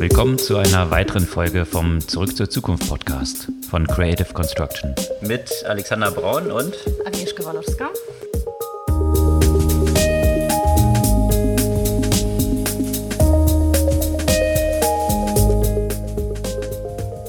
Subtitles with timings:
[0.00, 4.94] Willkommen zu einer weiteren Folge vom Zurück zur Zukunft Podcast von Creative Construction.
[5.20, 7.90] Mit Alexander Braun und Agnieszka Walowska.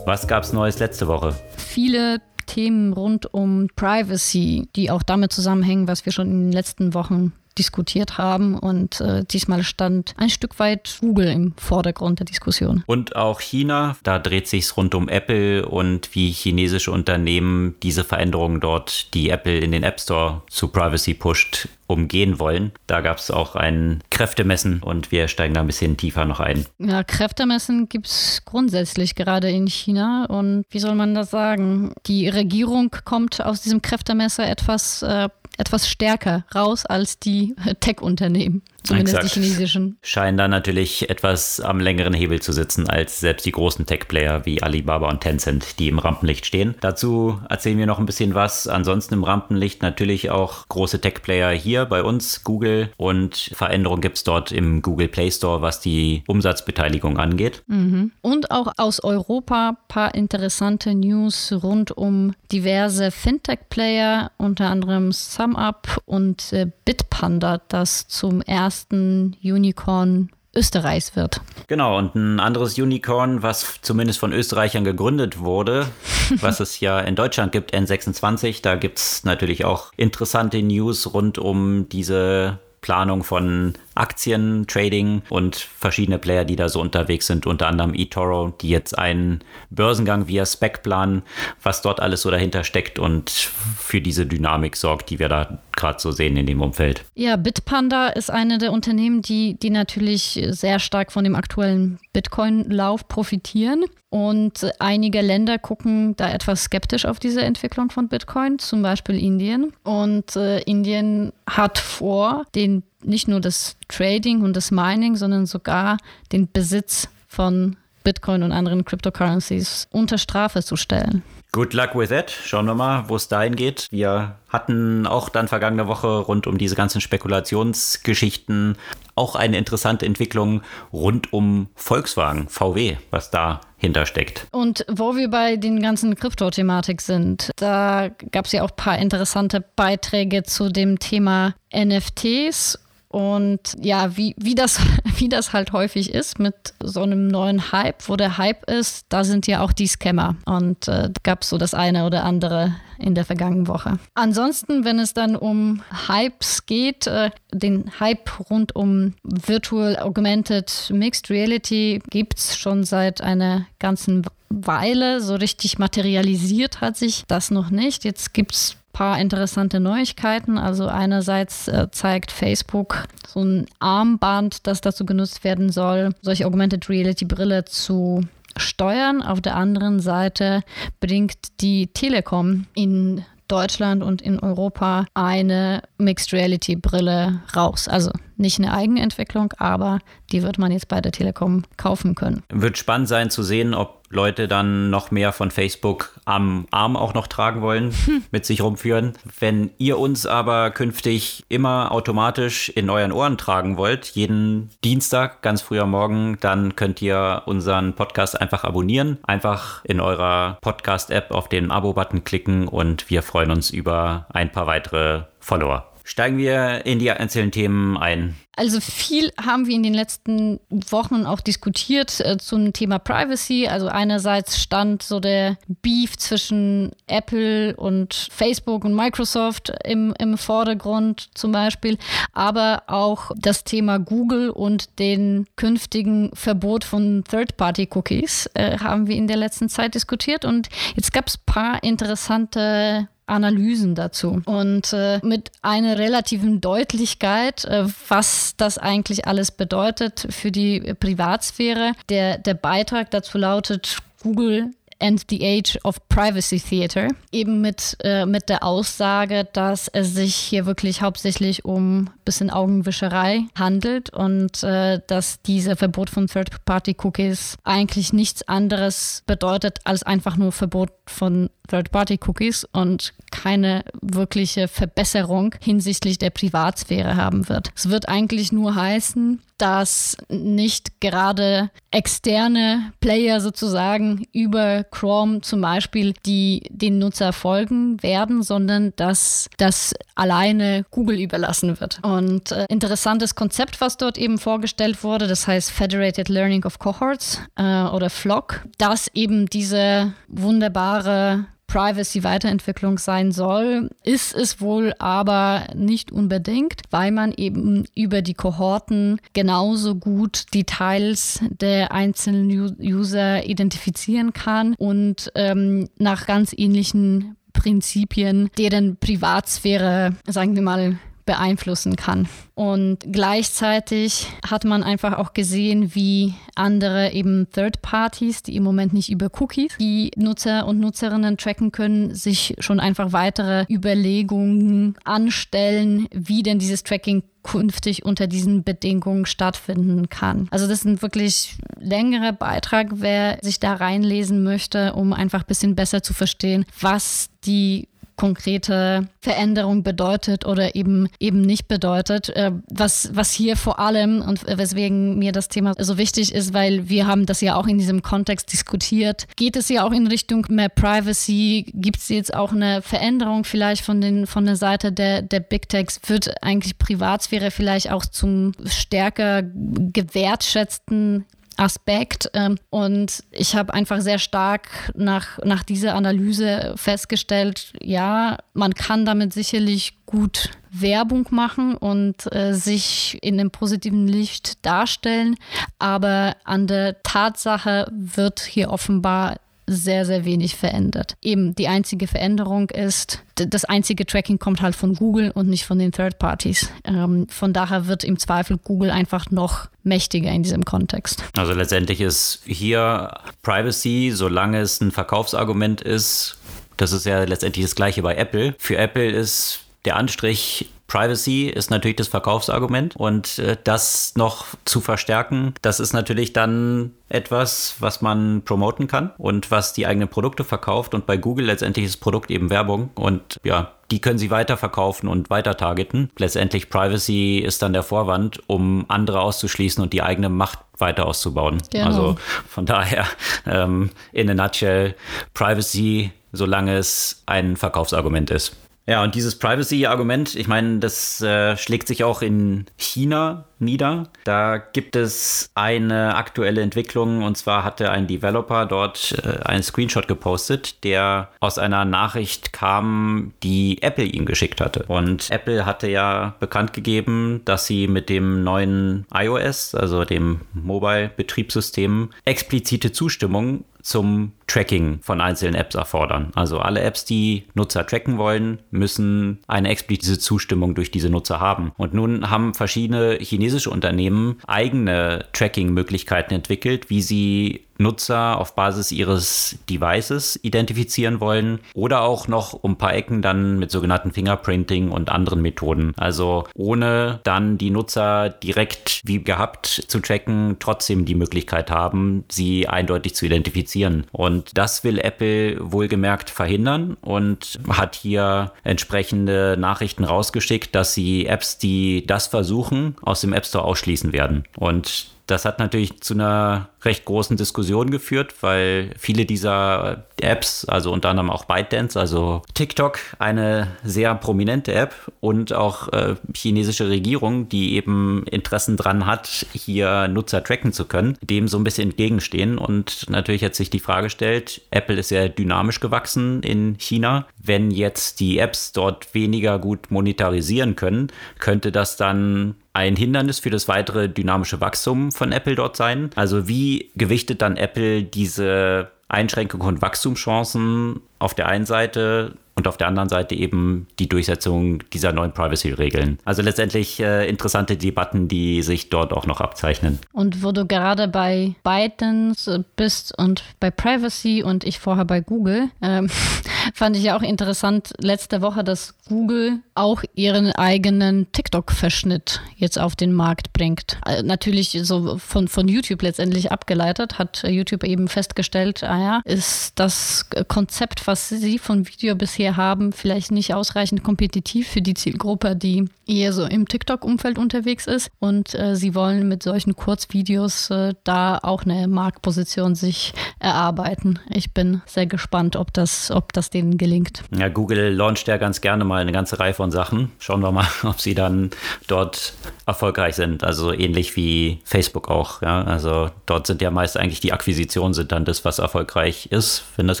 [0.06, 1.34] Was gab's Neues letzte Woche?
[1.56, 6.94] Viele Themen rund um Privacy, die auch damit zusammenhängen, was wir schon in den letzten
[6.94, 8.58] Wochen diskutiert haben.
[8.58, 12.82] Und äh, diesmal stand ein Stück weit Google im Vordergrund der Diskussion.
[12.86, 18.60] Und auch China, da dreht sich rund um Apple und wie chinesische Unternehmen diese Veränderungen
[18.60, 22.72] dort, die Apple in den App Store zu Privacy pusht, umgehen wollen.
[22.86, 26.64] Da gab es auch ein Kräftemessen und wir steigen da ein bisschen tiefer noch ein.
[26.78, 31.92] Ja, Kräftemessen gibt es grundsätzlich gerade in China und wie soll man das sagen?
[32.06, 35.28] Die Regierung kommt aus diesem Kräftemesser etwas äh,
[35.60, 38.62] etwas stärker raus als die Tech-Unternehmen.
[38.82, 39.36] Zumindest Exakt.
[39.36, 39.98] die chinesischen.
[40.02, 44.62] Scheinen da natürlich etwas am längeren Hebel zu sitzen als selbst die großen Tech-Player wie
[44.62, 46.74] Alibaba und Tencent, die im Rampenlicht stehen.
[46.80, 48.66] Dazu erzählen wir noch ein bisschen was.
[48.66, 52.90] Ansonsten im Rampenlicht natürlich auch große Tech-Player hier bei uns, Google.
[52.96, 57.62] Und Veränderungen gibt es dort im Google Play Store, was die Umsatzbeteiligung angeht.
[57.66, 58.12] Mhm.
[58.22, 66.00] Und auch aus Europa ein paar interessante News rund um diverse Fintech-Player, unter anderem SumUp
[66.06, 71.40] und äh, Bitpanda, das zum ersten ersten Unicorn Österreichs wird.
[71.66, 75.88] Genau, und ein anderes Unicorn, was zumindest von Österreichern gegründet wurde,
[76.40, 81.38] was es ja in Deutschland gibt, N26, da gibt es natürlich auch interessante News rund
[81.38, 87.68] um diese Planung von Aktien, Trading und verschiedene Player, die da so unterwegs sind, unter
[87.68, 91.22] anderem eToro, die jetzt einen Börsengang via Spec planen,
[91.62, 95.98] was dort alles so dahinter steckt und für diese Dynamik sorgt, die wir da gerade
[96.00, 97.04] so sehen in dem Umfeld.
[97.14, 103.08] Ja, Bitpanda ist eine der Unternehmen, die, die natürlich sehr stark von dem aktuellen Bitcoin-Lauf
[103.08, 103.84] profitieren.
[104.10, 109.72] Und einige Länder gucken da etwas skeptisch auf diese Entwicklung von Bitcoin, zum Beispiel Indien.
[109.84, 115.96] Und äh, Indien hat vor, den nicht nur das Trading und das Mining, sondern sogar
[116.32, 121.22] den Besitz von Bitcoin und anderen Cryptocurrencies unter Strafe zu stellen.
[121.52, 122.30] Good luck with that.
[122.30, 123.88] Schauen wir mal, wo es dahin geht.
[123.90, 128.76] Wir hatten auch dann vergangene Woche rund um diese ganzen Spekulationsgeschichten
[129.16, 130.62] auch eine interessante Entwicklung
[130.92, 134.46] rund um Volkswagen, VW, was da hintersteckt.
[134.52, 138.98] Und wo wir bei den ganzen Krypto-Thematik sind, da gab es ja auch ein paar
[138.98, 142.78] interessante Beiträge zu dem Thema NFTs
[143.10, 144.78] und ja, wie, wie, das,
[145.16, 149.24] wie das halt häufig ist mit so einem neuen Hype, wo der Hype ist, da
[149.24, 150.36] sind ja auch die Scammer.
[150.46, 153.98] Und äh, gab es so das eine oder andere in der vergangenen Woche.
[154.14, 161.30] Ansonsten, wenn es dann um Hypes geht, äh, den Hype rund um Virtual Augmented Mixed
[161.30, 165.20] Reality gibt es schon seit einer ganzen Weile.
[165.20, 168.04] So richtig materialisiert hat sich das noch nicht.
[168.04, 170.58] Jetzt gibt es paar interessante Neuigkeiten.
[170.58, 176.88] Also einerseits äh, zeigt Facebook so ein Armband, das dazu genutzt werden soll, solche Augmented
[176.88, 178.22] Reality Brille zu
[178.56, 179.22] steuern.
[179.22, 180.62] Auf der anderen Seite
[181.00, 187.88] bringt die Telekom in Deutschland und in Europa eine Mixed Reality Brille raus.
[187.88, 189.98] Also nicht eine Eigenentwicklung, aber
[190.30, 192.44] die wird man jetzt bei der Telekom kaufen können.
[192.48, 197.14] Wird spannend sein zu sehen, ob Leute dann noch mehr von Facebook am Arm auch
[197.14, 197.94] noch tragen wollen,
[198.30, 199.12] mit sich rumführen.
[199.38, 205.62] Wenn ihr uns aber künftig immer automatisch in euren Ohren tragen wollt, jeden Dienstag ganz
[205.62, 209.18] früh am Morgen, dann könnt ihr unseren Podcast einfach abonnieren.
[209.22, 214.66] Einfach in eurer Podcast-App auf den Abo-Button klicken und wir freuen uns über ein paar
[214.66, 215.89] weitere Follower.
[216.10, 218.34] Steigen wir in die einzelnen Themen ein.
[218.56, 223.68] Also viel haben wir in den letzten Wochen auch diskutiert äh, zum Thema Privacy.
[223.68, 231.28] Also einerseits stand so der Beef zwischen Apple und Facebook und Microsoft im, im Vordergrund
[231.34, 231.96] zum Beispiel,
[232.32, 239.28] aber auch das Thema Google und den künftigen Verbot von Third-Party-Cookies äh, haben wir in
[239.28, 240.44] der letzten Zeit diskutiert.
[240.44, 247.64] Und jetzt gab es ein paar interessante Analysen dazu und äh, mit einer relativen Deutlichkeit,
[247.64, 251.92] äh, was das eigentlich alles bedeutet für die Privatsphäre.
[252.08, 258.26] Der, der Beitrag dazu lautet, Google End the Age of Privacy Theater, eben mit, äh,
[258.26, 264.62] mit der Aussage, dass es sich hier wirklich hauptsächlich um ein bisschen Augenwischerei handelt und
[264.62, 271.50] äh, dass dieser Verbot von Third-Party-Cookies eigentlich nichts anderes bedeutet als einfach nur Verbot von
[271.68, 277.70] Third-Party-Cookies und keine wirkliche Verbesserung hinsichtlich der Privatsphäre haben wird.
[277.74, 286.14] Es wird eigentlich nur heißen, dass nicht gerade externe Player sozusagen über Chrome zum Beispiel,
[286.26, 292.00] die den Nutzer folgen werden, sondern dass das alleine Google überlassen wird.
[292.02, 297.40] Und äh, interessantes Konzept, was dort eben vorgestellt wurde, das heißt Federated Learning of Cohorts
[297.56, 306.10] äh, oder FLOC, dass eben diese wunderbare Privacy-Weiterentwicklung sein soll, ist es wohl aber nicht
[306.10, 312.50] unbedingt, weil man eben über die Kohorten genauso gut Details der einzelnen
[312.80, 320.98] User identifizieren kann und ähm, nach ganz ähnlichen Prinzipien deren Privatsphäre, sagen wir mal,
[321.30, 322.26] beeinflussen kann.
[322.56, 328.92] Und gleichzeitig hat man einfach auch gesehen, wie andere eben Third Parties, die im Moment
[328.92, 336.08] nicht über Cookies die Nutzer und Nutzerinnen tracken können, sich schon einfach weitere Überlegungen anstellen,
[336.10, 340.48] wie denn dieses Tracking künftig unter diesen Bedingungen stattfinden kann.
[340.50, 345.46] Also das ist ein wirklich längerer Beitrag, wer sich da reinlesen möchte, um einfach ein
[345.46, 347.88] bisschen besser zu verstehen, was die
[348.20, 352.28] konkrete Veränderung bedeutet oder eben eben nicht bedeutet.
[352.28, 356.90] Äh, was, was hier vor allem und weswegen mir das Thema so wichtig ist, weil
[356.90, 360.44] wir haben das ja auch in diesem Kontext diskutiert, geht es ja auch in Richtung
[360.50, 361.64] mehr Privacy?
[361.72, 365.70] Gibt es jetzt auch eine Veränderung vielleicht von, den, von der Seite der, der Big
[365.70, 365.98] Techs?
[366.06, 371.24] Wird eigentlich Privatsphäre vielleicht auch zum stärker gewertschätzten
[371.60, 372.30] Aspekt.
[372.32, 379.04] Ähm, und ich habe einfach sehr stark nach, nach dieser Analyse festgestellt, ja, man kann
[379.04, 385.36] damit sicherlich gut Werbung machen und äh, sich in einem positiven Licht darstellen,
[385.78, 389.36] aber an der Tatsache wird hier offenbar
[389.66, 391.16] sehr, sehr wenig verändert.
[391.22, 395.78] Eben die einzige Veränderung ist, das einzige Tracking kommt halt von Google und nicht von
[395.78, 396.70] den Third Parties.
[396.84, 401.22] Ähm, von daher wird im Zweifel Google einfach noch mächtiger in diesem Kontext.
[401.36, 403.12] Also letztendlich ist hier
[403.42, 406.36] Privacy, solange es ein Verkaufsargument ist,
[406.76, 408.54] das ist ja letztendlich das gleiche bei Apple.
[408.58, 414.80] Für Apple ist der Anstrich Privacy ist natürlich das Verkaufsargument und äh, das noch zu
[414.80, 420.42] verstärken, das ist natürlich dann etwas, was man promoten kann und was die eigenen Produkte
[420.42, 425.08] verkauft und bei Google letztendlich ist Produkt eben Werbung und ja, die können sie weiterverkaufen
[425.08, 426.10] und weiter targeten.
[426.18, 431.58] Letztendlich Privacy ist dann der Vorwand, um andere auszuschließen und die eigene Macht weiter auszubauen.
[431.70, 431.86] Genau.
[431.86, 432.16] Also
[432.48, 433.06] von daher
[433.46, 434.96] ähm, in a nutshell
[435.34, 438.56] Privacy, solange es ein Verkaufsargument ist.
[438.90, 444.04] Ja, und dieses Privacy-Argument, ich meine, das äh, schlägt sich auch in China nieder.
[444.24, 450.08] Da gibt es eine aktuelle Entwicklung und zwar hatte ein Developer dort äh, einen Screenshot
[450.08, 454.84] gepostet, der aus einer Nachricht kam, die Apple ihm geschickt hatte.
[454.88, 462.10] Und Apple hatte ja bekannt gegeben, dass sie mit dem neuen iOS, also dem Mobile-Betriebssystem,
[462.24, 466.32] explizite Zustimmung zum Tracking von einzelnen Apps erfordern.
[466.34, 471.72] Also alle Apps, die Nutzer tracken wollen, müssen eine explizite Zustimmung durch diese Nutzer haben.
[471.76, 478.92] Und nun haben verschiedene Chinesen chinesische Unternehmen eigene Tracking-Möglichkeiten entwickelt, wie sie Nutzer auf Basis
[478.92, 484.90] ihres Devices identifizieren wollen oder auch noch um ein paar Ecken dann mit sogenannten Fingerprinting
[484.90, 485.92] und anderen Methoden.
[485.96, 492.68] Also ohne dann die Nutzer direkt wie gehabt zu tracken, trotzdem die Möglichkeit haben, sie
[492.68, 494.06] eindeutig zu identifizieren.
[494.12, 501.58] Und das will Apple wohlgemerkt verhindern und hat hier entsprechende Nachrichten rausgeschickt, dass sie Apps,
[501.58, 504.44] die das versuchen, aus dem App Store ausschließen werden.
[504.56, 510.92] Und das hat natürlich zu einer recht großen Diskussion geführt, weil viele dieser Apps, also
[510.92, 517.48] unter anderem auch ByteDance, also TikTok, eine sehr prominente App und auch äh, chinesische Regierung,
[517.48, 522.58] die eben Interessen dran hat, hier Nutzer tracken zu können, dem so ein bisschen entgegenstehen.
[522.58, 527.26] Und natürlich hat sich die Frage gestellt, Apple ist sehr dynamisch gewachsen in China.
[527.42, 531.08] Wenn jetzt die Apps dort weniger gut monetarisieren können,
[531.38, 536.10] könnte das dann ein Hindernis für das weitere dynamische Wachstum von Apple dort sein?
[536.14, 542.76] Also wie gewichtet dann Apple diese Einschränkungen und Wachstumschancen auf der einen Seite und auf
[542.76, 546.18] der anderen Seite eben die Durchsetzung dieser neuen Privacy-Regeln.
[546.26, 549.98] Also letztendlich äh, interessante Debatten, die sich dort auch noch abzeichnen.
[550.12, 555.70] Und wo du gerade bei ByteDance bist und bei Privacy und ich vorher bei Google,
[555.80, 556.10] ähm,
[556.74, 562.94] fand ich ja auch interessant letzte Woche, dass Google auch ihren eigenen TikTok-Verschnitt jetzt auf
[562.94, 563.98] den Markt bringt.
[564.04, 569.78] Äh, natürlich so von, von YouTube letztendlich abgeleitet, hat YouTube eben festgestellt, ah ja, ist
[569.78, 575.56] das Konzept, was sie von Video bisher haben, vielleicht nicht ausreichend kompetitiv für die Zielgruppe,
[575.56, 578.10] die eher so im TikTok-Umfeld unterwegs ist.
[578.18, 584.18] Und äh, sie wollen mit solchen Kurzvideos äh, da auch eine Marktposition sich erarbeiten.
[584.28, 587.22] Ich bin sehr gespannt, ob das, ob das denen gelingt.
[587.36, 590.10] Ja, Google launcht ja ganz gerne mal eine ganze Reihe von Sachen.
[590.18, 591.50] Schauen wir mal, ob sie dann
[591.86, 592.34] dort
[592.66, 593.44] erfolgreich sind.
[593.44, 595.42] Also ähnlich wie Facebook auch.
[595.42, 595.62] Ja?
[595.62, 599.86] Also dort sind ja meist eigentlich die Akquisitionen sind dann das, was erfolgreich ist, wenn
[599.86, 600.00] das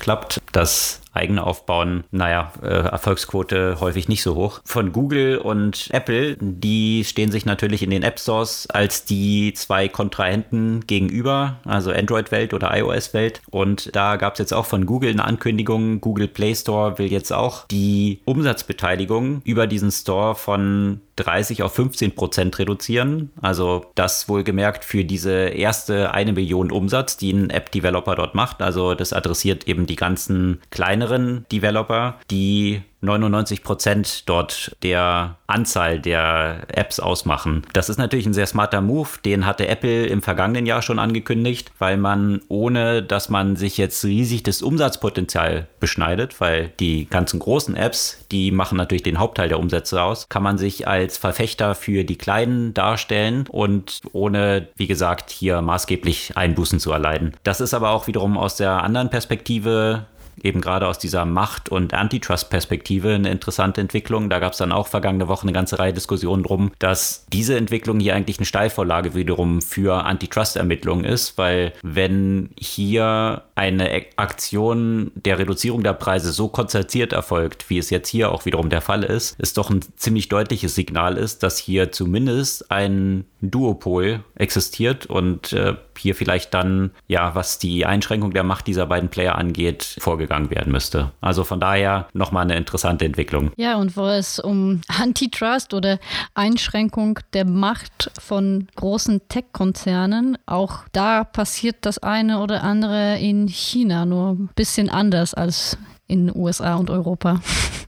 [0.00, 0.40] klappt.
[0.52, 4.60] Das eigene aufbauen, naja, äh, Erfolgsquote häufig nicht so hoch.
[4.64, 9.88] Von Google und Apple, die stehen sich natürlich in den App Stores als die zwei
[9.88, 13.42] Kontrahenten gegenüber, also Android-Welt oder iOS-Welt.
[13.50, 17.32] Und da gab es jetzt auch von Google eine Ankündigung, Google Play Store will jetzt
[17.32, 23.30] auch die Umsatzbeteiligung über diesen Store von 30 auf 15 Prozent reduzieren.
[23.40, 28.62] Also das wohlgemerkt für diese erste eine Million Umsatz, die ein App-Developer dort macht.
[28.62, 31.07] Also das adressiert eben die ganzen kleineren
[31.50, 37.62] Developer, die 99 Prozent dort der Anzahl der Apps ausmachen.
[37.72, 39.08] Das ist natürlich ein sehr smarter Move.
[39.24, 44.04] Den hatte Apple im vergangenen Jahr schon angekündigt, weil man ohne, dass man sich jetzt
[44.04, 49.60] riesig das Umsatzpotenzial beschneidet, weil die ganzen großen Apps, die machen natürlich den Hauptteil der
[49.60, 55.30] Umsätze aus, kann man sich als Verfechter für die kleinen darstellen und ohne, wie gesagt,
[55.30, 57.34] hier maßgeblich Einbußen zu erleiden.
[57.44, 60.06] Das ist aber auch wiederum aus der anderen Perspektive
[60.42, 64.30] eben gerade aus dieser Macht- und Antitrust-Perspektive eine interessante Entwicklung.
[64.30, 68.00] Da gab es dann auch vergangene Woche eine ganze Reihe Diskussionen drum, dass diese Entwicklung
[68.00, 75.82] hier eigentlich eine Steilvorlage wiederum für Antitrust-Ermittlungen ist, weil wenn hier eine Aktion der Reduzierung
[75.82, 79.58] der Preise so konzertiert erfolgt, wie es jetzt hier auch wiederum der Fall ist, ist
[79.58, 86.14] doch ein ziemlich deutliches Signal ist, dass hier zumindest ein Duopol existiert und äh, hier
[86.14, 91.12] vielleicht dann, ja, was die Einschränkung der Macht dieser beiden Player angeht, vorgegangen werden müsste.
[91.20, 93.50] Also von daher nochmal eine interessante Entwicklung.
[93.56, 95.98] Ja, und wo es um Antitrust oder
[96.34, 104.04] Einschränkung der Macht von großen Tech-Konzernen, auch da passiert das eine oder andere in China,
[104.04, 105.78] nur ein bisschen anders als
[106.08, 107.40] in USA und Europa.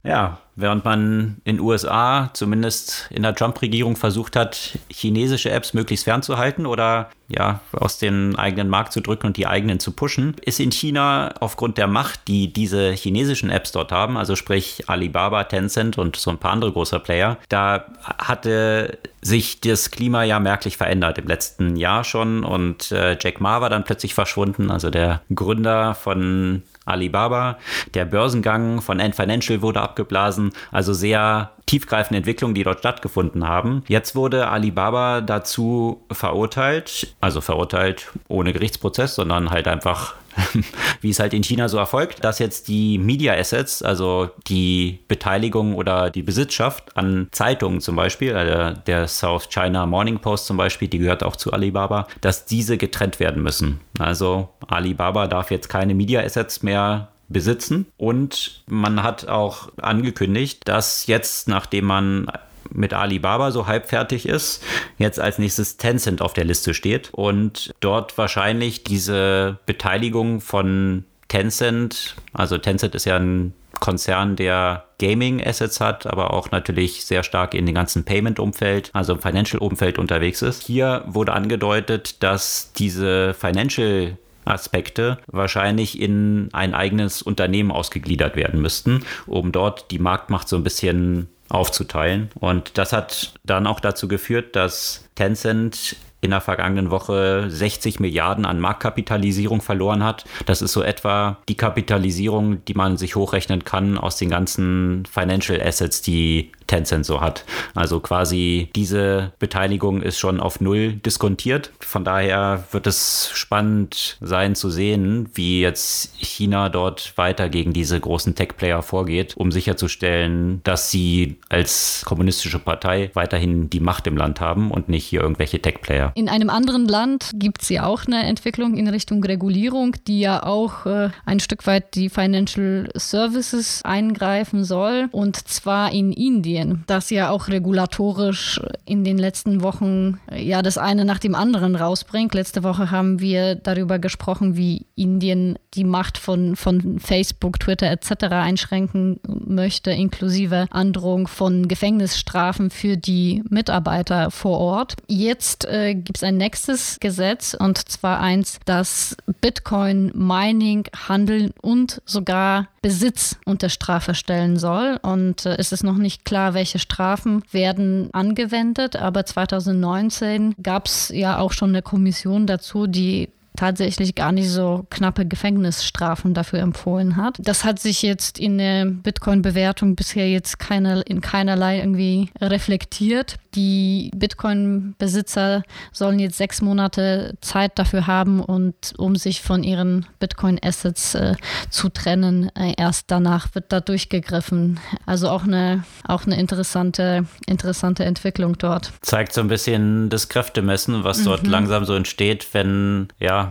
[0.03, 6.65] Ja, während man in USA zumindest in der Trump-Regierung versucht hat, chinesische Apps möglichst fernzuhalten
[6.65, 10.71] oder ja, aus dem eigenen Markt zu drücken und die eigenen zu pushen, ist in
[10.71, 16.15] China aufgrund der Macht, die diese chinesischen Apps dort haben, also sprich Alibaba, Tencent und
[16.15, 17.85] so ein paar andere große Player, da
[18.17, 23.61] hatte sich das Klima ja merklich verändert im letzten Jahr schon und äh, Jack Ma
[23.61, 27.57] war dann plötzlich verschwunden, also der Gründer von Alibaba.
[27.93, 30.51] Der Börsengang von Ant Financial wurde abgeblasen.
[30.71, 33.83] Also sehr tiefgreifende Entwicklungen, die dort stattgefunden haben.
[33.87, 40.15] Jetzt wurde Alibaba dazu verurteilt, also verurteilt ohne Gerichtsprozess, sondern halt einfach
[41.01, 45.75] wie es halt in China so erfolgt, dass jetzt die Media Assets, also die Beteiligung
[45.75, 50.87] oder die Besitzschaft an Zeitungen zum Beispiel, also der South China Morning Post zum Beispiel,
[50.87, 53.81] die gehört auch zu Alibaba, dass diese getrennt werden müssen.
[53.99, 61.07] Also Alibaba darf jetzt keine Media Assets mehr besitzen und man hat auch angekündigt, dass
[61.07, 62.27] jetzt, nachdem man
[62.69, 64.63] mit Alibaba so halb fertig ist,
[64.97, 72.15] jetzt als nächstes Tencent auf der Liste steht und dort wahrscheinlich diese Beteiligung von Tencent,
[72.33, 77.65] also Tencent ist ja ein Konzern, der Gaming-Assets hat, aber auch natürlich sehr stark in
[77.65, 80.63] dem ganzen Payment-Umfeld, also im Financial-Umfeld unterwegs ist.
[80.63, 89.05] Hier wurde angedeutet, dass diese Financial Aspekte wahrscheinlich in ein eigenes Unternehmen ausgegliedert werden müssten,
[89.27, 92.29] um dort die Marktmacht so ein bisschen aufzuteilen.
[92.35, 98.45] Und das hat dann auch dazu geführt, dass Tencent in der vergangenen Woche 60 Milliarden
[98.45, 100.25] an Marktkapitalisierung verloren hat.
[100.45, 105.59] Das ist so etwa die Kapitalisierung, die man sich hochrechnen kann aus den ganzen Financial
[105.59, 107.43] Assets, die Tencent so hat.
[107.75, 111.71] Also quasi diese Beteiligung ist schon auf Null diskontiert.
[111.79, 117.99] Von daher wird es spannend sein zu sehen, wie jetzt China dort weiter gegen diese
[117.99, 124.39] großen Tech-Player vorgeht, um sicherzustellen, dass sie als kommunistische Partei weiterhin die Macht im Land
[124.39, 126.10] haben und nicht hier irgendwelche Tech-Player.
[126.13, 130.43] In einem anderen Land gibt es ja auch eine Entwicklung in Richtung Regulierung, die ja
[130.43, 135.07] auch äh, ein Stück weit die Financial Services eingreifen soll.
[135.11, 140.77] Und zwar in Indien, das ja auch regulatorisch in den letzten Wochen äh, ja das
[140.77, 142.33] eine nach dem anderen rausbringt.
[142.33, 148.25] Letzte Woche haben wir darüber gesprochen, wie Indien die Macht von, von Facebook, Twitter etc.
[148.31, 154.95] einschränken möchte, inklusive Androhung von Gefängnisstrafen für die Mitarbeiter vor Ort.
[155.07, 162.01] Jetzt äh, gibt es ein nächstes Gesetz und zwar eins, das Bitcoin, Mining, Handeln und
[162.05, 164.99] sogar Besitz unter Strafe stellen soll.
[165.01, 168.95] Und äh, es ist noch nicht klar, welche Strafen werden angewendet.
[168.95, 173.29] Aber 2019 gab es ja auch schon eine Kommission dazu, die
[173.61, 177.37] tatsächlich gar nicht so knappe Gefängnisstrafen dafür empfohlen hat.
[177.37, 183.35] Das hat sich jetzt in der Bitcoin-Bewertung bisher jetzt keine, in keinerlei irgendwie reflektiert.
[183.53, 191.13] Die Bitcoin-Besitzer sollen jetzt sechs Monate Zeit dafür haben und um sich von ihren Bitcoin-Assets
[191.13, 191.35] äh,
[191.69, 192.49] zu trennen.
[192.55, 194.79] Äh, erst danach wird da durchgegriffen.
[195.05, 198.91] Also auch eine, auch eine interessante, interessante Entwicklung dort.
[199.01, 201.49] Zeigt so ein bisschen das Kräftemessen, was dort mhm.
[201.49, 203.50] langsam so entsteht, wenn ja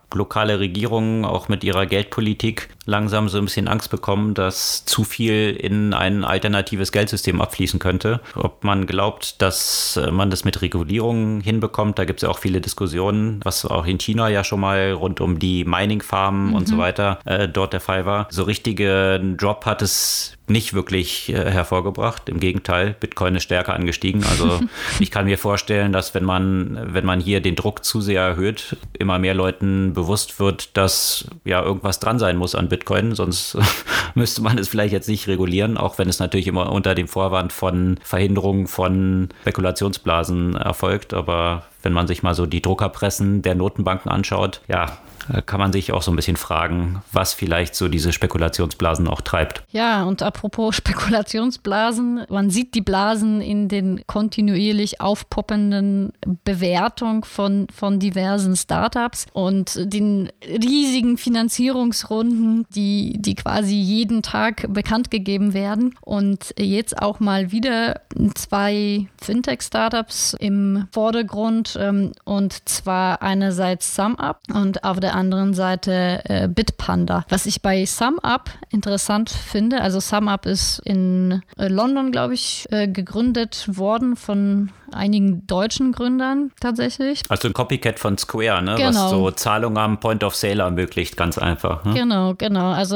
[0.15, 5.51] lokale Regierungen auch mit ihrer Geldpolitik langsam so ein bisschen Angst bekommen, dass zu viel
[5.51, 8.21] in ein alternatives Geldsystem abfließen könnte.
[8.35, 12.39] Ob man glaubt, dass äh, man das mit Regulierungen hinbekommt, da gibt es ja auch
[12.39, 16.55] viele Diskussionen, was auch in China ja schon mal rund um die Mining-Farmen mhm.
[16.55, 16.79] und so mhm.
[16.79, 18.27] weiter äh, dort der Fall war.
[18.29, 22.29] So richtigen Drop hat es nicht wirklich äh, hervorgebracht.
[22.29, 24.23] Im Gegenteil, Bitcoin ist stärker angestiegen.
[24.23, 24.59] Also
[24.99, 28.77] ich kann mir vorstellen, dass wenn man, wenn man hier den Druck zu sehr erhöht,
[28.97, 33.57] immer mehr Leuten bewusst wird, dass ja irgendwas dran sein muss an Bitcoin, sonst
[34.15, 37.53] müsste man es vielleicht jetzt nicht regulieren, auch wenn es natürlich immer unter dem Vorwand
[37.53, 41.13] von Verhinderung von Spekulationsblasen erfolgt.
[41.13, 44.97] Aber wenn man sich mal so die Druckerpressen der Notenbanken anschaut, ja,
[45.45, 49.63] kann man sich auch so ein bisschen fragen, was vielleicht so diese Spekulationsblasen auch treibt.
[49.69, 57.99] Ja, und apropos Spekulationsblasen, man sieht die Blasen in den kontinuierlich aufpoppenden Bewertungen von, von
[57.99, 65.95] diversen Startups und den riesigen Finanzierungsrunden, die, die quasi jeden Tag bekannt gegeben werden.
[66.01, 68.01] Und jetzt auch mal wieder
[68.33, 76.21] zwei Fintech-Startups im Vordergrund ähm, und zwar einerseits SumUp und auf der der anderen Seite
[76.25, 77.25] äh, Bitpanda.
[77.29, 82.87] Was ich bei SumUp interessant finde, also SumUp ist in äh, London, glaube ich, äh,
[82.87, 87.23] gegründet worden von einigen deutschen Gründern tatsächlich.
[87.29, 88.75] Also ein Copycat von Square, ne?
[88.75, 88.87] Genau.
[88.89, 91.83] was so Zahlungen am Point of Sale ermöglicht, ganz einfach.
[91.85, 91.93] Ne?
[91.93, 92.71] Genau, genau.
[92.71, 92.95] Also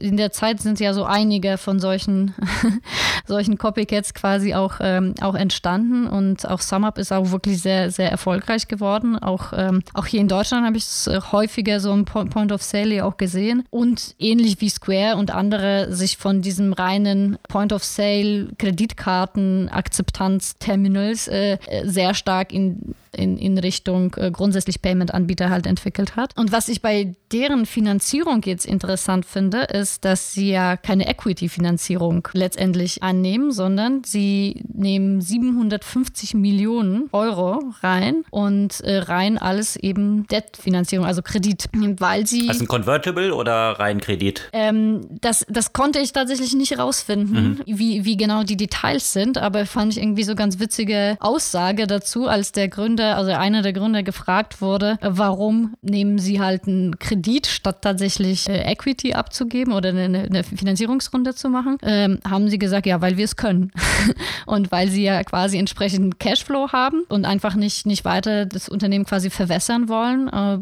[0.00, 2.34] in der Zeit sind ja so einige von solchen,
[3.26, 8.10] solchen Copycats quasi auch, ähm, auch entstanden und auch SumUp ist auch wirklich sehr, sehr
[8.10, 9.18] erfolgreich geworden.
[9.18, 12.62] Auch, ähm, auch hier in Deutschland habe ich es äh, häufiger so ein Point of
[12.62, 17.84] Sale auch gesehen und ähnlich wie Square und andere sich von diesem reinen Point of
[17.84, 25.50] Sale Kreditkarten Akzeptanz Terminals Tools äh, sehr stark in in, in Richtung äh, grundsätzlich Payment-Anbieter
[25.50, 26.36] halt entwickelt hat.
[26.36, 32.28] Und was ich bei deren Finanzierung jetzt interessant finde, ist, dass sie ja keine Equity-Finanzierung
[32.32, 41.06] letztendlich annehmen, sondern sie nehmen 750 Millionen Euro rein und äh, rein alles eben Debt-Finanzierung,
[41.06, 42.48] also Kredit, weil sie.
[42.48, 44.48] Also ein Convertible oder rein Kredit?
[44.52, 47.78] Ähm, das, das konnte ich tatsächlich nicht rausfinden, mhm.
[47.78, 52.26] wie, wie genau die Details sind, aber fand ich irgendwie so ganz witzige Aussage dazu,
[52.26, 57.46] als der Gründer also einer der Gründer gefragt wurde, warum nehmen sie halt einen Kredit,
[57.46, 62.86] statt tatsächlich äh, Equity abzugeben oder eine, eine Finanzierungsrunde zu machen, ähm, haben sie gesagt,
[62.86, 63.72] ja, weil wir es können.
[64.46, 69.04] und weil sie ja quasi entsprechend Cashflow haben und einfach nicht, nicht weiter das Unternehmen
[69.04, 70.58] quasi verwässern wollen, äh,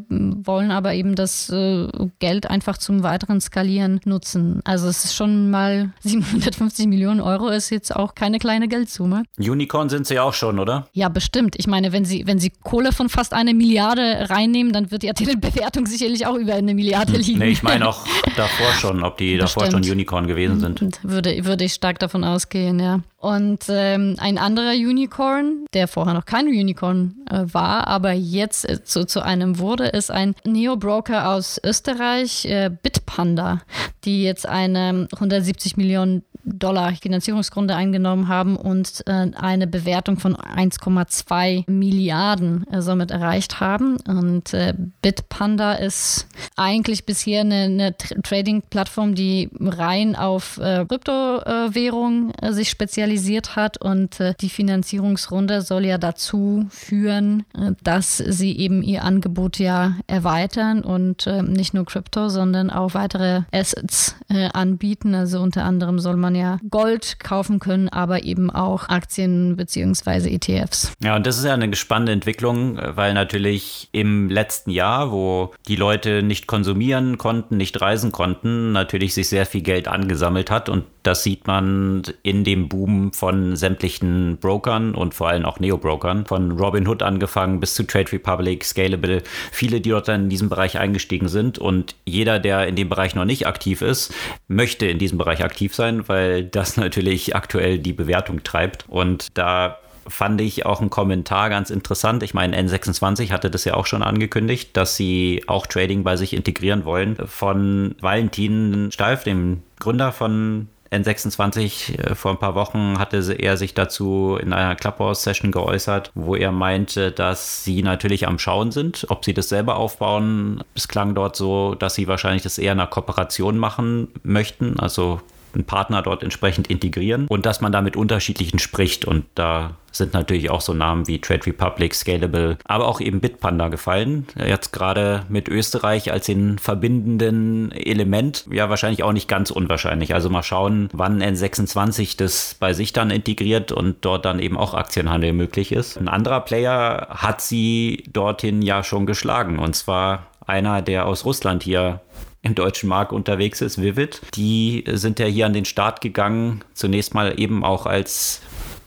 [0.46, 4.60] wollen aber eben das äh, Geld einfach zum weiteren Skalieren nutzen.
[4.64, 9.24] Also es ist schon mal 750 Millionen Euro ist jetzt auch keine kleine Geldsumme.
[9.38, 10.88] Unicorn sind sie auch schon, oder?
[10.92, 11.56] Ja, bestimmt.
[11.58, 15.02] Ich meine, wenn sie, wenn wenn sie Kohle von fast einer Milliarde reinnehmen, dann wird
[15.02, 17.20] die Bewertung sicherlich auch über eine Milliarde hm.
[17.20, 17.38] liegen.
[17.38, 19.62] Nee, ich meine auch davor schon, ob die Bestimmt.
[19.64, 21.00] davor schon Unicorn gewesen sind.
[21.02, 23.00] Würde, würde ich stark davon ausgehen, ja.
[23.18, 28.84] Und ähm, ein anderer Unicorn, der vorher noch kein Unicorn äh, war, aber jetzt äh,
[28.84, 33.62] zu, zu einem wurde, ist ein Neo-Broker aus Österreich, äh, Bitpanda,
[34.04, 41.70] die jetzt eine 170 Millionen Dollar Finanzierungsgründe eingenommen haben und äh, eine Bewertung von 1,2
[41.70, 43.96] Milliarden äh, somit erreicht haben.
[44.06, 52.52] Und äh, Bitpanda ist eigentlich bisher eine, eine Trading-Plattform, die rein auf äh, Kryptowährung äh,
[52.52, 57.44] sich spezialisiert hat und äh, die Finanzierungsrunde soll ja dazu führen,
[57.82, 64.14] dass sie eben ihr Angebot ja erweitern und nicht nur Krypto, sondern auch weitere Assets
[64.52, 65.14] anbieten.
[65.14, 70.34] Also unter anderem soll man ja Gold kaufen können, aber eben auch Aktien bzw.
[70.34, 70.92] ETFs.
[71.02, 75.76] Ja, und das ist ja eine spannende Entwicklung, weil natürlich im letzten Jahr, wo die
[75.76, 80.84] Leute nicht konsumieren konnten, nicht reisen konnten, natürlich sich sehr viel Geld angesammelt hat und
[81.06, 86.50] das sieht man in dem Boom von sämtlichen Brokern und vor allem auch Neo-Brokern, von
[86.52, 91.28] Robinhood angefangen bis zu Trade Republic, Scalable, viele, die dort dann in diesem Bereich eingestiegen
[91.28, 91.58] sind.
[91.58, 94.12] Und jeder, der in dem Bereich noch nicht aktiv ist,
[94.48, 98.86] möchte in diesem Bereich aktiv sein, weil das natürlich aktuell die Bewertung treibt.
[98.88, 102.22] Und da fand ich auch einen Kommentar ganz interessant.
[102.22, 106.32] Ich meine, N26 hatte das ja auch schon angekündigt, dass sie auch Trading bei sich
[106.32, 107.16] integrieren wollen.
[107.26, 113.74] Von Valentin Steif, dem Gründer von N26 äh, vor ein paar Wochen hatte er sich
[113.74, 119.24] dazu in einer Clubhouse-Session geäußert, wo er meinte, dass sie natürlich am Schauen sind, ob
[119.24, 120.62] sie das selber aufbauen.
[120.74, 125.20] Es klang dort so, dass sie wahrscheinlich das eher in einer Kooperation machen möchten, also
[125.56, 129.04] einen Partner dort entsprechend integrieren und dass man da mit unterschiedlichen spricht.
[129.04, 133.68] Und da sind natürlich auch so Namen wie Trade Republic, Scalable, aber auch eben Bitpanda
[133.68, 134.26] gefallen.
[134.36, 140.14] Jetzt gerade mit Österreich als den verbindenden Element, ja wahrscheinlich auch nicht ganz unwahrscheinlich.
[140.14, 144.74] Also mal schauen, wann N26 das bei sich dann integriert und dort dann eben auch
[144.74, 145.96] Aktienhandel möglich ist.
[145.96, 151.62] Ein anderer Player hat sie dorthin ja schon geschlagen und zwar einer, der aus Russland
[151.62, 152.00] hier
[152.46, 154.22] im deutschen Markt unterwegs ist, Vivid.
[154.34, 158.40] Die sind ja hier an den Start gegangen, zunächst mal eben auch als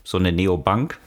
[0.09, 0.97] so eine Neobank,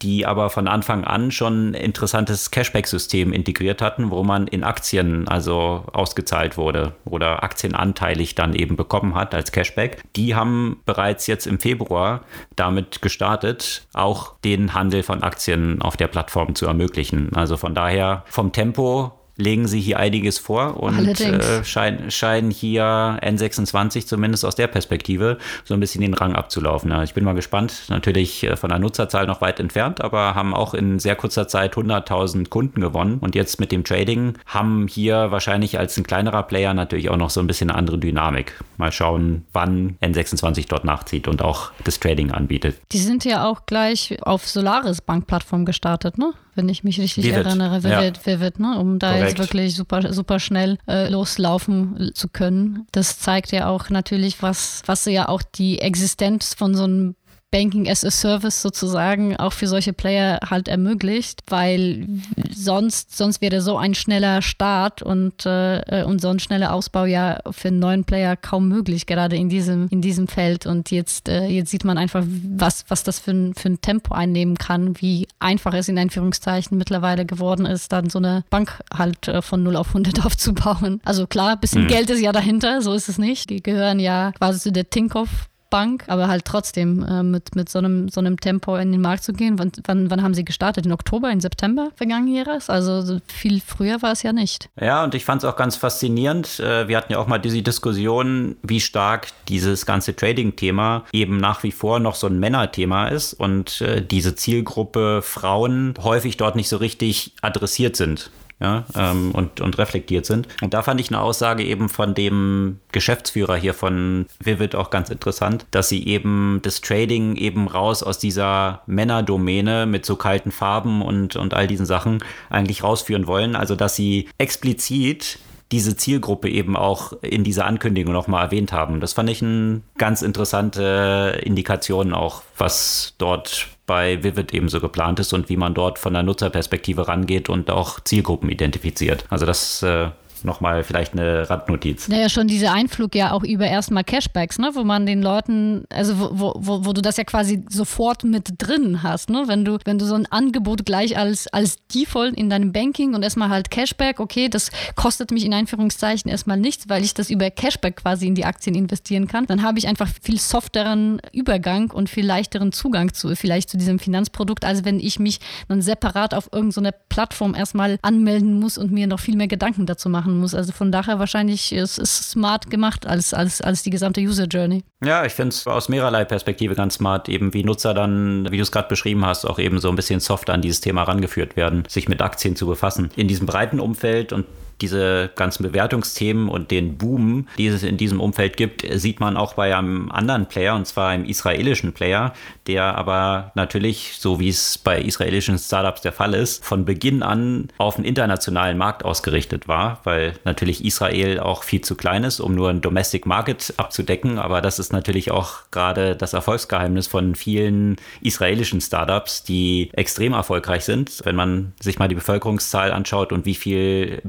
[0.00, 5.28] die aber von Anfang an schon ein interessantes Cashback-System integriert hatten, wo man in Aktien
[5.28, 10.02] also ausgezahlt wurde oder aktienanteilig dann eben bekommen hat als Cashback.
[10.16, 12.22] Die haben bereits jetzt im Februar
[12.56, 17.34] damit gestartet, auch den Handel von Aktien auf der Plattform zu ermöglichen.
[17.34, 23.18] Also von daher vom Tempo legen sie hier einiges vor und äh, scheinen, scheinen hier
[23.22, 26.90] N26 zumindest aus der Perspektive so ein bisschen den Rang abzulaufen.
[26.90, 27.84] Ja, ich bin mal gespannt.
[27.88, 31.74] Natürlich äh, von der Nutzerzahl noch weit entfernt, aber haben auch in sehr kurzer Zeit
[31.74, 33.18] 100.000 Kunden gewonnen.
[33.20, 37.30] Und jetzt mit dem Trading haben hier wahrscheinlich als ein kleinerer Player natürlich auch noch
[37.30, 38.52] so ein bisschen eine andere Dynamik.
[38.76, 42.76] Mal schauen, wann N26 dort nachzieht und auch das Trading anbietet.
[42.92, 46.32] Die sind ja auch gleich auf Solaris Bankplattform gestartet, ne?
[46.54, 47.46] wenn ich mich richtig Vivid.
[47.46, 48.26] erinnere, Vivid, ja.
[48.26, 48.78] Vivid, ne?
[48.78, 49.29] um da Korrekt.
[49.30, 52.86] Jetzt wirklich super, super schnell äh, loslaufen zu können.
[52.92, 57.14] Das zeigt ja auch natürlich, was, was ja auch die Existenz von so einem
[57.50, 62.06] Banking as a Service sozusagen auch für solche Player halt ermöglicht, weil
[62.54, 67.40] sonst, sonst wäre so ein schneller Start und, äh, und so ein schneller Ausbau ja
[67.50, 70.66] für einen neuen Player kaum möglich, gerade in diesem, in diesem Feld.
[70.66, 74.14] Und jetzt, äh, jetzt sieht man einfach, was, was das für ein, für ein Tempo
[74.14, 79.26] einnehmen kann, wie einfach es in Anführungszeichen mittlerweile geworden ist, dann so eine Bank halt
[79.26, 81.00] äh, von 0 auf 100 aufzubauen.
[81.04, 81.88] Also klar, ein bisschen mhm.
[81.88, 83.50] Geld ist ja dahinter, so ist es nicht.
[83.50, 87.78] Die gehören ja quasi zu der Tinkoff Bank, aber halt trotzdem äh, mit, mit so,
[87.78, 89.58] einem, so einem Tempo in den Markt zu gehen.
[89.58, 90.84] Wann, wann, wann haben sie gestartet?
[90.84, 92.68] In Oktober, in September vergangenen Jahres?
[92.68, 94.68] Also viel früher war es ja nicht.
[94.80, 96.60] Ja, und ich fand es auch ganz faszinierend.
[96.60, 101.62] Äh, wir hatten ja auch mal diese Diskussion, wie stark dieses ganze Trading-Thema eben nach
[101.62, 106.68] wie vor noch so ein Männerthema ist und äh, diese Zielgruppe Frauen häufig dort nicht
[106.68, 108.30] so richtig adressiert sind
[108.60, 110.46] ja, ähm, und, und reflektiert sind.
[110.60, 115.08] Und da fand ich eine Aussage eben von dem Geschäftsführer hier von Vivid auch ganz
[115.08, 121.00] interessant, dass sie eben das Trading eben raus aus dieser Männerdomäne mit so kalten Farben
[121.00, 123.56] und, und all diesen Sachen eigentlich rausführen wollen.
[123.56, 125.38] Also, dass sie explizit
[125.72, 129.00] diese Zielgruppe eben auch in dieser Ankündigung nochmal erwähnt haben.
[129.00, 135.18] Das fand ich eine ganz interessante Indikation auch, was dort bei Vivid eben so geplant
[135.18, 139.24] ist und wie man dort von der Nutzerperspektive rangeht und auch Zielgruppen identifiziert.
[139.30, 140.10] Also das äh,
[140.44, 142.08] nochmal vielleicht eine Randnotiz.
[142.08, 144.70] Naja, schon dieser Einflug ja auch über erstmal Cashbacks, ne?
[144.74, 149.02] wo man den Leuten, also wo, wo, wo du das ja quasi sofort mit drin
[149.02, 149.44] hast, ne?
[149.46, 153.22] wenn du, wenn du so ein Angebot gleich als, als Default in deinem Banking und
[153.22, 157.50] erstmal halt Cashback, okay, das kostet mich in Einführungszeichen erstmal nichts, weil ich das über
[157.50, 162.08] Cashback quasi in die Aktien investieren kann, dann habe ich einfach viel softeren Übergang und
[162.08, 166.50] viel leichteren Zugang zu, vielleicht zu diesem Finanzprodukt, als wenn ich mich dann separat auf
[166.52, 170.54] irgendeine Plattform erstmal anmelden muss und mir noch viel mehr Gedanken dazu machen machen muss.
[170.54, 174.84] Also von daher wahrscheinlich ist es smart gemacht als, als, als die gesamte User Journey.
[175.04, 178.62] Ja, ich finde es aus mehrerlei Perspektive ganz smart, eben wie Nutzer dann, wie du
[178.62, 181.84] es gerade beschrieben hast, auch eben so ein bisschen softer an dieses Thema rangeführt werden,
[181.88, 183.10] sich mit Aktien zu befassen.
[183.16, 184.46] In diesem breiten Umfeld und
[184.80, 189.54] diese ganzen Bewertungsthemen und den Boom, die es in diesem Umfeld gibt, sieht man auch
[189.54, 192.32] bei einem anderen Player, und zwar einem israelischen Player,
[192.66, 197.68] der aber natürlich, so wie es bei israelischen Startups der Fall ist, von Beginn an
[197.78, 202.54] auf den internationalen Markt ausgerichtet war, weil natürlich Israel auch viel zu klein ist, um
[202.54, 204.38] nur ein Domestic Market abzudecken.
[204.38, 210.84] Aber das ist natürlich auch gerade das Erfolgsgeheimnis von vielen israelischen Startups, die extrem erfolgreich
[210.84, 211.20] sind.
[211.24, 214.20] Wenn man sich mal die Bevölkerungszahl anschaut und wie viel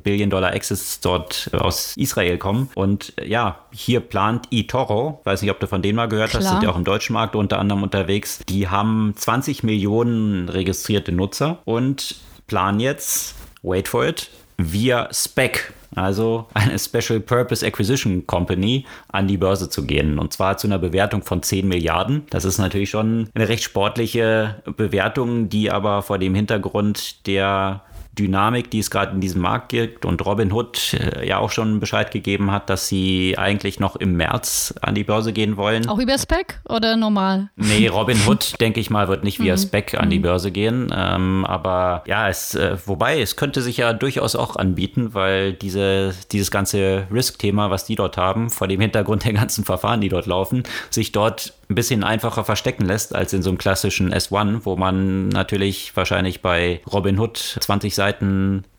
[0.41, 2.69] Billion-Dollar-Exits dort aus Israel kommen.
[2.75, 6.43] Und ja, hier plant eToro, weiß nicht, ob du von denen mal gehört Klar.
[6.43, 8.39] hast, sind ja auch im deutschen Markt unter anderem unterwegs.
[8.49, 12.15] Die haben 20 Millionen registrierte Nutzer und
[12.47, 19.35] planen jetzt, wait for it, via Spec also eine Special Purpose Acquisition Company, an die
[19.35, 20.19] Börse zu gehen.
[20.19, 22.23] Und zwar zu einer Bewertung von 10 Milliarden.
[22.29, 27.83] Das ist natürlich schon eine recht sportliche Bewertung, die aber vor dem Hintergrund der
[28.17, 32.11] Dynamik, die es gerade in diesem Markt gibt und Robinhood äh, ja auch schon Bescheid
[32.11, 35.87] gegeben hat, dass sie eigentlich noch im März an die Börse gehen wollen.
[35.87, 37.49] Auch über Spec oder normal?
[37.55, 39.59] Nee, Robinhood, denke ich mal, wird nicht via mhm.
[39.59, 40.23] Spec an die mhm.
[40.23, 40.93] Börse gehen.
[40.93, 46.13] Ähm, aber ja, es, äh, wobei, es könnte sich ja durchaus auch anbieten, weil diese,
[46.33, 50.25] dieses ganze Risk-Thema, was die dort haben, vor dem Hintergrund der ganzen Verfahren, die dort
[50.25, 54.75] laufen, sich dort ein bisschen einfacher verstecken lässt als in so einem klassischen S1, wo
[54.75, 58.00] man natürlich wahrscheinlich bei Robinhood 20 Seiten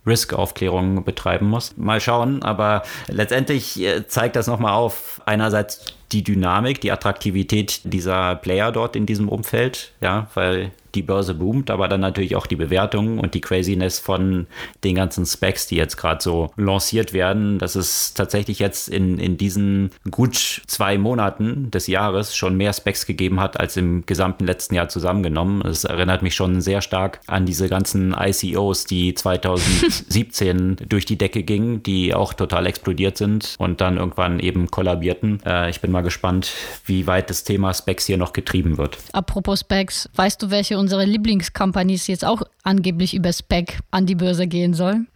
[0.06, 1.76] Risk-Aufklärung betreiben muss.
[1.76, 8.36] Mal schauen, aber letztendlich äh, zeigt das nochmal auf, einerseits die Dynamik, die Attraktivität dieser
[8.36, 12.56] Player dort in diesem Umfeld, ja, weil die Börse boomt, aber dann natürlich auch die
[12.56, 14.46] Bewertung und die Craziness von
[14.84, 17.58] den ganzen Specs, die jetzt gerade so lanciert werden.
[17.58, 23.06] Das ist tatsächlich jetzt in, in diesen gut zwei Monaten des Jahres schon mehr Specs
[23.06, 25.62] gegeben hat als im gesamten letzten Jahr zusammengenommen.
[25.62, 31.42] Es erinnert mich schon sehr stark an diese ganzen ICOs, die 2017 durch die Decke
[31.42, 35.40] gingen, die auch total explodiert sind und dann irgendwann eben kollabierten.
[35.44, 36.52] Äh, ich bin mal gespannt,
[36.84, 38.98] wie weit das Thema Specs hier noch getrieben wird.
[39.12, 44.48] Apropos Specs, weißt du, welche unsere Lieblingscompanies jetzt auch angeblich über Spec an die Börse
[44.48, 45.06] gehen soll?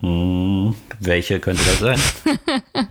[0.00, 2.00] Hm, welche könnte das sein?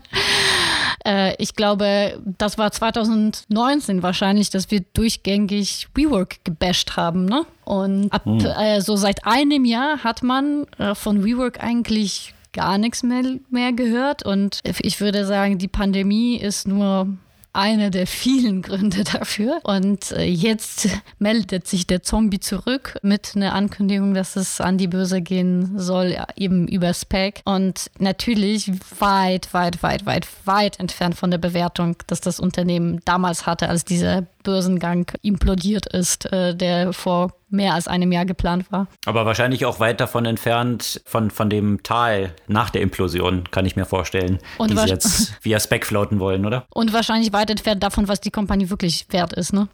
[1.06, 7.25] äh, ich glaube, das war 2019 wahrscheinlich, dass wir durchgängig WeWork gebasht haben.
[7.25, 7.45] Ne?
[7.65, 8.39] Und ab, hm.
[8.39, 13.73] äh, so seit einem Jahr hat man äh, von WeWork eigentlich gar nichts mehr, mehr
[13.73, 14.25] gehört.
[14.25, 17.10] Und ich würde sagen, die Pandemie ist nur
[17.55, 19.59] einer der vielen Gründe dafür.
[19.63, 20.89] Und äh, jetzt
[21.19, 26.17] meldet sich der Zombie zurück mit einer Ankündigung, dass es an die Börse gehen soll,
[26.35, 27.41] eben über Spec.
[27.45, 33.45] Und natürlich weit, weit, weit, weit, weit entfernt von der Bewertung, dass das Unternehmen damals
[33.45, 38.88] hatte, als dieser Börsengang implodiert ist, äh, der vor mehr als einem Jahr geplant war.
[39.05, 43.75] Aber wahrscheinlich auch weit davon entfernt von, von dem Tal nach der Implosion, kann ich
[43.75, 46.65] mir vorstellen, und die sie jetzt via Spec floaten wollen, oder?
[46.73, 49.67] Und wahrscheinlich weit entfernt davon, was die Kompanie wirklich wert ist, ne?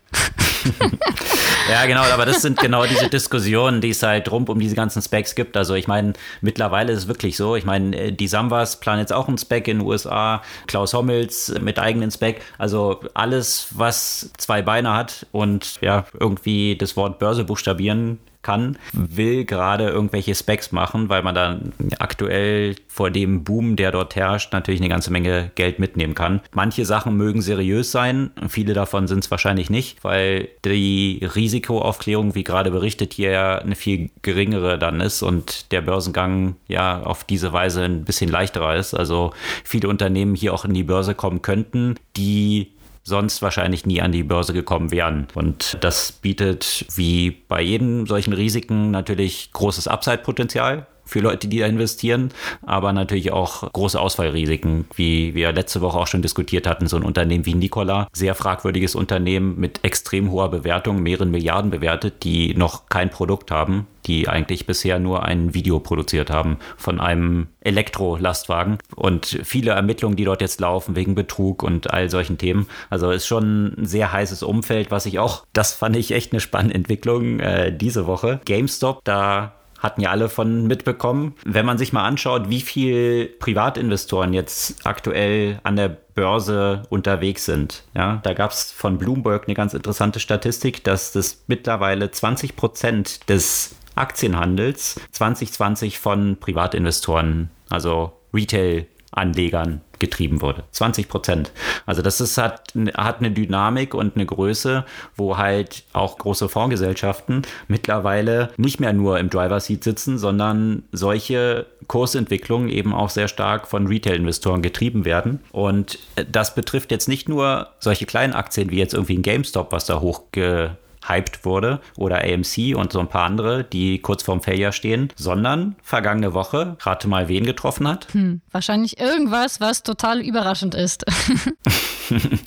[1.70, 5.02] ja, genau, aber das sind genau diese Diskussionen, die es halt rund um diese ganzen
[5.02, 5.58] Specs gibt.
[5.58, 7.56] Also ich meine, mittlerweile ist es wirklich so.
[7.56, 11.54] Ich meine, äh, die Sambas planen jetzt auch einen Spec in den USA, Klaus Hommels
[11.62, 12.42] mit eigenen Spec.
[12.58, 19.46] Also alles, was zwei Beine hat und ja, irgendwie das Wort Börse buchstabieren kann, will
[19.46, 24.82] gerade irgendwelche Specs machen, weil man dann aktuell vor dem Boom, der dort herrscht, natürlich
[24.82, 26.42] eine ganze Menge Geld mitnehmen kann.
[26.52, 32.44] Manche Sachen mögen seriös sein, viele davon sind es wahrscheinlich nicht, weil die Risikoaufklärung, wie
[32.44, 37.54] gerade berichtet, hier ja eine viel geringere dann ist und der Börsengang ja auf diese
[37.54, 38.96] Weise ein bisschen leichterer ist.
[38.96, 42.72] Also viele Unternehmen hier auch in die Börse kommen könnten, die
[43.04, 45.28] sonst wahrscheinlich nie an die Börse gekommen wären.
[45.34, 51.66] Und das bietet wie bei jedem solchen Risiken natürlich großes Upside-Potenzial für Leute, die da
[51.68, 52.30] investieren,
[52.66, 56.88] aber natürlich auch große Ausfallrisiken, wie wir letzte Woche auch schon diskutiert hatten.
[56.88, 62.24] So ein Unternehmen wie Nikola, sehr fragwürdiges Unternehmen mit extrem hoher Bewertung, mehreren Milliarden bewertet,
[62.24, 67.48] die noch kein Produkt haben, die eigentlich bisher nur ein Video produziert haben von einem
[67.60, 72.68] Elektro-Lastwagen und viele Ermittlungen, die dort jetzt laufen wegen Betrug und all solchen Themen.
[72.90, 76.40] Also ist schon ein sehr heißes Umfeld, was ich auch, das fand ich echt eine
[76.40, 78.40] spannende Entwicklung äh, diese Woche.
[78.46, 81.36] GameStop, da hatten ja alle von mitbekommen.
[81.44, 87.84] Wenn man sich mal anschaut, wie viel Privatinvestoren jetzt aktuell an der Börse unterwegs sind.
[87.96, 93.28] Ja, da gab es von Bloomberg eine ganz interessante Statistik, dass das mittlerweile 20 Prozent
[93.30, 100.64] des Aktienhandels 2020 von Privatinvestoren, also Retail Anlegern getrieben wurde.
[100.72, 101.52] 20 Prozent.
[101.86, 104.84] Also das ist, hat, hat eine Dynamik und eine Größe,
[105.16, 111.68] wo halt auch große Fondsgesellschaften mittlerweile nicht mehr nur im Driver Seat sitzen, sondern solche
[111.88, 115.40] Kursentwicklungen eben auch sehr stark von Retail-Investoren getrieben werden.
[115.52, 119.86] Und das betrifft jetzt nicht nur solche kleinen Aktien wie jetzt irgendwie ein GameStop, was
[119.86, 124.72] da hochge hyped wurde oder AMC und so ein paar andere, die kurz vorm Failure
[124.72, 128.08] stehen, sondern vergangene Woche, rate mal, wen getroffen hat?
[128.14, 131.06] Hm, wahrscheinlich irgendwas, was total überraschend ist.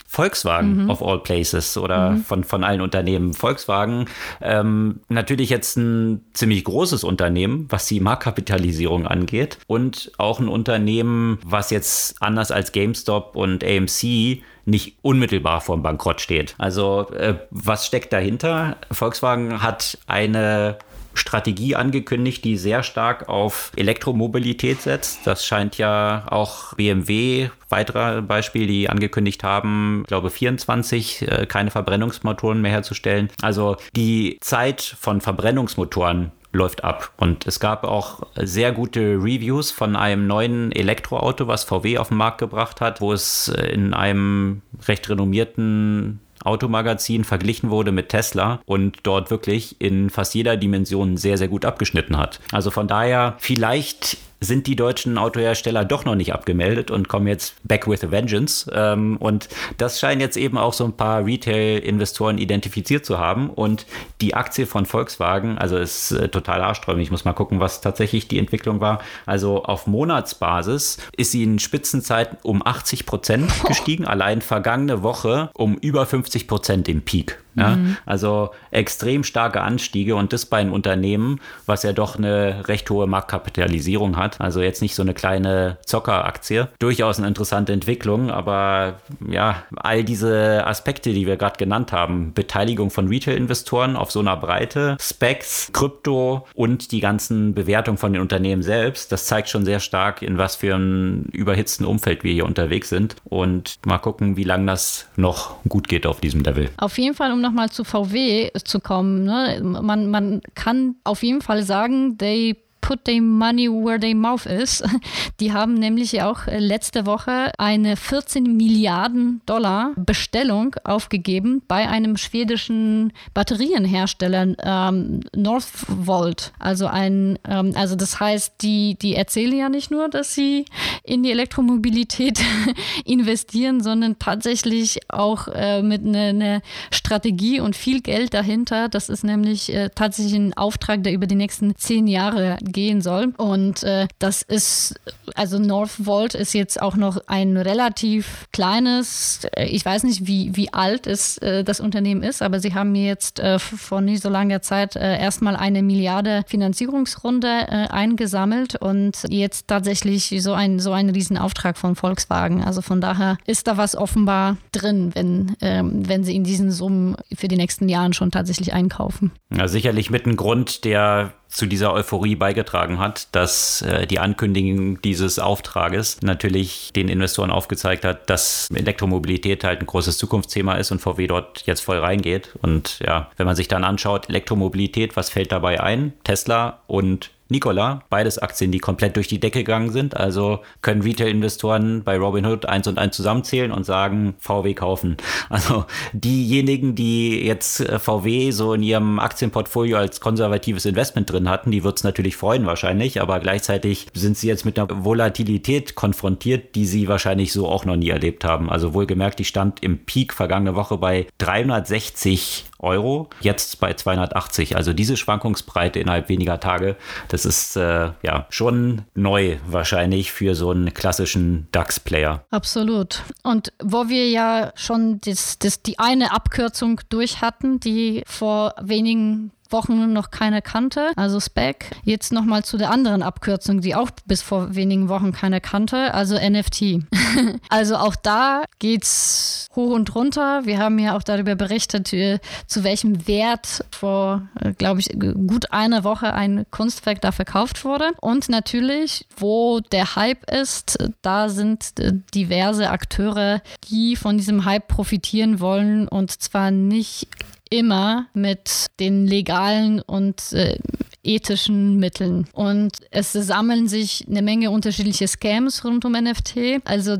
[0.06, 0.90] Volkswagen mhm.
[0.90, 2.24] of all places oder mhm.
[2.24, 3.34] von, von allen Unternehmen.
[3.34, 4.06] Volkswagen,
[4.40, 11.38] ähm, natürlich jetzt ein ziemlich großes Unternehmen, was die Marktkapitalisierung angeht und auch ein Unternehmen,
[11.44, 16.54] was jetzt anders als GameStop und AMC nicht unmittelbar vorm Bankrott steht.
[16.58, 18.76] Also äh, was steckt dahinter?
[18.90, 20.78] Volkswagen hat eine
[21.14, 25.26] Strategie angekündigt, die sehr stark auf Elektromobilität setzt.
[25.26, 31.70] Das scheint ja auch BMW, weiterer Beispiel, die angekündigt haben, ich glaube 24, äh, keine
[31.70, 33.28] Verbrennungsmotoren mehr herzustellen.
[33.42, 37.12] Also die Zeit von Verbrennungsmotoren läuft ab.
[37.16, 42.16] Und es gab auch sehr gute Reviews von einem neuen Elektroauto, was VW auf den
[42.16, 48.60] Markt gebracht hat, wo es äh, in einem recht renommierten Automagazin verglichen wurde mit Tesla
[48.66, 52.40] und dort wirklich in fast jeder Dimension sehr, sehr gut abgeschnitten hat.
[52.52, 57.56] Also von daher, vielleicht sind die deutschen Autohersteller doch noch nicht abgemeldet und kommen jetzt
[57.64, 58.70] back with a vengeance.
[58.72, 63.50] Ähm, und das scheinen jetzt eben auch so ein paar Retail-Investoren identifiziert zu haben.
[63.50, 63.86] Und
[64.20, 67.04] die Aktie von Volkswagen, also ist äh, total arschträumig.
[67.04, 69.00] Ich muss mal gucken, was tatsächlich die Entwicklung war.
[69.26, 75.76] Also auf Monatsbasis ist sie in Spitzenzeiten um 80 Prozent gestiegen, allein vergangene Woche um
[75.76, 77.43] über 50 Prozent im Peak.
[77.54, 77.76] Ja?
[77.76, 77.96] Mhm.
[78.06, 83.06] Also extrem starke Anstiege und das bei einem Unternehmen, was ja doch eine recht hohe
[83.06, 84.40] Marktkapitalisierung hat.
[84.40, 86.68] Also jetzt nicht so eine kleine Zockeraktie.
[86.78, 92.90] Durchaus eine interessante Entwicklung, aber ja, all diese Aspekte, die wir gerade genannt haben, Beteiligung
[92.90, 98.62] von Retail-Investoren auf so einer Breite, Specs, Krypto und die ganzen Bewertungen von den Unternehmen
[98.62, 102.88] selbst, das zeigt schon sehr stark, in was für einem überhitzten Umfeld wir hier unterwegs
[102.88, 103.16] sind.
[103.24, 106.70] Und mal gucken, wie lange das noch gut geht auf diesem Level.
[106.76, 109.24] Auf jeden Fall, um nochmal zu VW zu kommen.
[109.24, 109.60] Ne?
[109.62, 114.82] Man, man kann auf jeden Fall sagen, they put their money where their mouth is.
[115.40, 122.18] Die haben nämlich auch äh, letzte Woche eine 14 Milliarden Dollar Bestellung aufgegeben bei einem
[122.18, 126.52] schwedischen Batterienhersteller ähm, Northvolt.
[126.58, 130.66] Also ein, ähm, also das heißt, die, die erzählen ja nicht nur, dass sie
[131.04, 132.38] in die Elektromobilität
[133.06, 138.90] investieren, sondern tatsächlich auch äh, mit einer ne Strategie und viel Geld dahinter.
[138.90, 143.32] Das ist nämlich äh, tatsächlich ein Auftrag, der über die nächsten zehn Jahre gehen soll.
[143.38, 145.00] Und äh, das ist,
[145.34, 150.72] also Northvolt ist jetzt auch noch ein relativ kleines, äh, ich weiß nicht, wie, wie
[150.72, 154.28] alt es, äh, das Unternehmen ist, aber sie haben mir jetzt äh, vor nicht so
[154.28, 160.92] langer Zeit äh, erstmal eine Milliarde Finanzierungsrunde äh, eingesammelt und jetzt tatsächlich so ein, so
[160.92, 162.62] ein Riesenauftrag von Volkswagen.
[162.62, 167.16] Also von daher ist da was offenbar drin, wenn, ähm, wenn sie in diesen Summen
[167.34, 169.32] für die nächsten Jahren schon tatsächlich einkaufen.
[169.56, 175.00] Ja, sicherlich mit einem Grund, der zu dieser Euphorie beigetragen hat, dass äh, die Ankündigung
[175.14, 181.00] dieses Auftrages natürlich den Investoren aufgezeigt hat, dass Elektromobilität halt ein großes Zukunftsthema ist und
[181.00, 182.50] VW dort jetzt voll reingeht.
[182.62, 186.12] Und ja, wenn man sich dann anschaut, Elektromobilität, was fällt dabei ein?
[186.24, 190.16] Tesla und Nikola, beides Aktien, die komplett durch die Decke gegangen sind.
[190.16, 195.16] Also können Retail-Investoren bei Robinhood eins und eins zusammenzählen und sagen, VW kaufen.
[195.50, 201.70] Also diejenigen, die jetzt äh, VW so in ihrem Aktienportfolio als konservatives Investment drin hatten,
[201.70, 206.74] die wird es natürlich freuen wahrscheinlich, aber gleichzeitig sind sie jetzt mit einer Volatilität konfrontiert,
[206.74, 208.68] die sie wahrscheinlich so auch noch nie erlebt haben.
[208.68, 214.76] Also wohlgemerkt, die stand im Peak vergangene Woche bei 360 Euro, jetzt bei 280.
[214.76, 216.96] Also diese Schwankungsbreite innerhalb weniger Tage,
[217.28, 222.44] das ist äh, ja schon neu wahrscheinlich für so einen klassischen DAX-Player.
[222.50, 223.22] Absolut.
[223.42, 229.50] Und wo wir ja schon das, das, die eine Abkürzung durch hatten, die vor wenigen
[229.74, 231.90] Wochen noch keine kannte, also Spec.
[232.04, 236.36] Jetzt nochmal zu der anderen Abkürzung, die auch bis vor wenigen Wochen keine kannte, also
[236.36, 237.04] NFT.
[237.68, 240.64] also auch da geht's hoch und runter.
[240.64, 245.72] Wir haben ja auch darüber berichtet, äh, zu welchem Wert vor, äh, glaube ich, gut
[245.72, 248.12] einer Woche ein Kunstwerk da verkauft wurde.
[248.20, 253.60] Und natürlich, wo der Hype ist, da sind äh, diverse Akteure,
[253.90, 257.28] die von diesem Hype profitieren wollen und zwar nicht
[257.74, 260.78] immer mit den legalen und äh,
[261.22, 262.46] ethischen Mitteln.
[262.52, 266.82] Und es sammeln sich eine Menge unterschiedliche Scams rund um NFT.
[266.84, 267.16] Also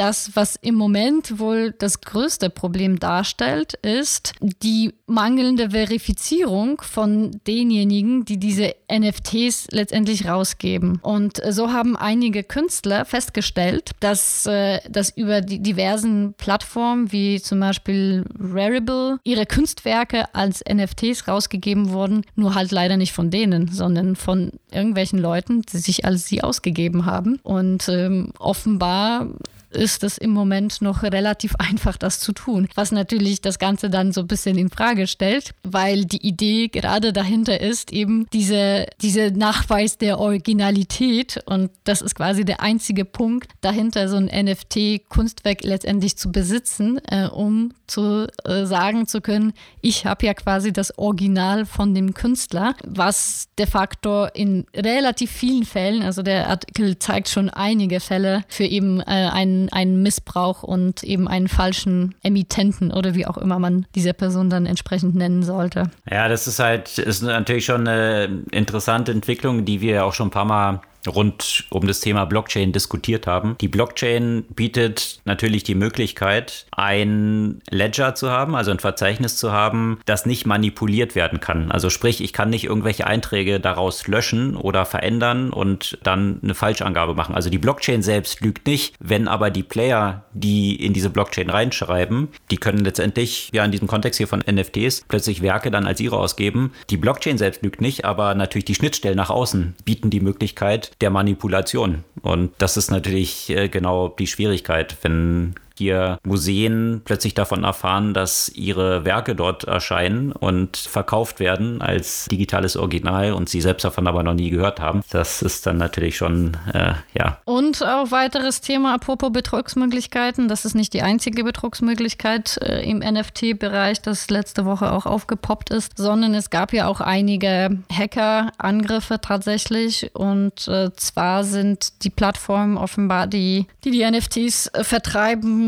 [0.00, 8.24] das, was im Moment wohl das größte Problem darstellt, ist die mangelnde Verifizierung von denjenigen,
[8.24, 11.00] die diese NFTs letztendlich rausgeben.
[11.02, 17.60] Und so haben einige Künstler festgestellt, dass, äh, dass über die diversen Plattformen wie zum
[17.60, 24.16] Beispiel Rarible ihre Kunstwerke als NFTs rausgegeben wurden, nur halt leider nicht von denen, sondern
[24.16, 27.38] von irgendwelchen Leuten, die sich als sie ausgegeben haben.
[27.42, 29.26] Und ähm, offenbar
[29.70, 32.68] ist es im Moment noch relativ einfach, das zu tun.
[32.74, 37.12] Was natürlich das Ganze dann so ein bisschen in Frage stellt, weil die Idee gerade
[37.12, 43.50] dahinter ist, eben diese, diese Nachweis der Originalität und das ist quasi der einzige Punkt
[43.60, 50.06] dahinter, so ein NFT-Kunstwerk letztendlich zu besitzen, äh, um zu äh, sagen zu können, ich
[50.06, 56.02] habe ja quasi das Original von dem Künstler, was de facto in relativ vielen Fällen,
[56.02, 61.28] also der Artikel zeigt schon einige Fälle für eben äh, einen einen, Missbrauch und eben
[61.28, 65.90] einen falschen Emittenten oder wie auch immer man diese Person dann entsprechend nennen sollte.
[66.10, 70.30] Ja, das ist halt, ist natürlich schon eine interessante Entwicklung, die wir auch schon ein
[70.30, 73.56] paar Mal rund um das Thema Blockchain diskutiert haben.
[73.60, 80.00] Die Blockchain bietet natürlich die Möglichkeit, ein Ledger zu haben, also ein Verzeichnis zu haben,
[80.06, 81.70] das nicht manipuliert werden kann.
[81.70, 87.14] Also sprich, ich kann nicht irgendwelche Einträge daraus löschen oder verändern und dann eine Falschangabe
[87.14, 87.34] machen.
[87.34, 92.28] Also die Blockchain selbst lügt nicht, wenn aber die Player, die in diese Blockchain reinschreiben,
[92.50, 96.18] die können letztendlich ja in diesem Kontext hier von NFTs plötzlich Werke dann als ihre
[96.18, 96.72] ausgeben.
[96.90, 101.10] Die Blockchain selbst lügt nicht, aber natürlich die Schnittstellen nach außen bieten die Möglichkeit, der
[101.10, 102.04] Manipulation.
[102.22, 108.50] Und das ist natürlich äh, genau die Schwierigkeit, wenn hier Museen plötzlich davon erfahren, dass
[108.50, 114.22] ihre Werke dort erscheinen und verkauft werden als digitales Original und sie selbst davon aber
[114.22, 115.00] noch nie gehört haben.
[115.10, 117.38] Das ist dann natürlich schon, äh, ja.
[117.44, 120.48] Und auch weiteres Thema, apropos Betrugsmöglichkeiten.
[120.48, 125.96] Das ist nicht die einzige Betrugsmöglichkeit äh, im NFT-Bereich, das letzte Woche auch aufgepoppt ist,
[125.96, 130.10] sondern es gab ja auch einige Hacker-Angriffe tatsächlich.
[130.14, 134.84] Und äh, zwar sind die Plattformen offenbar, die die, die NFTs äh,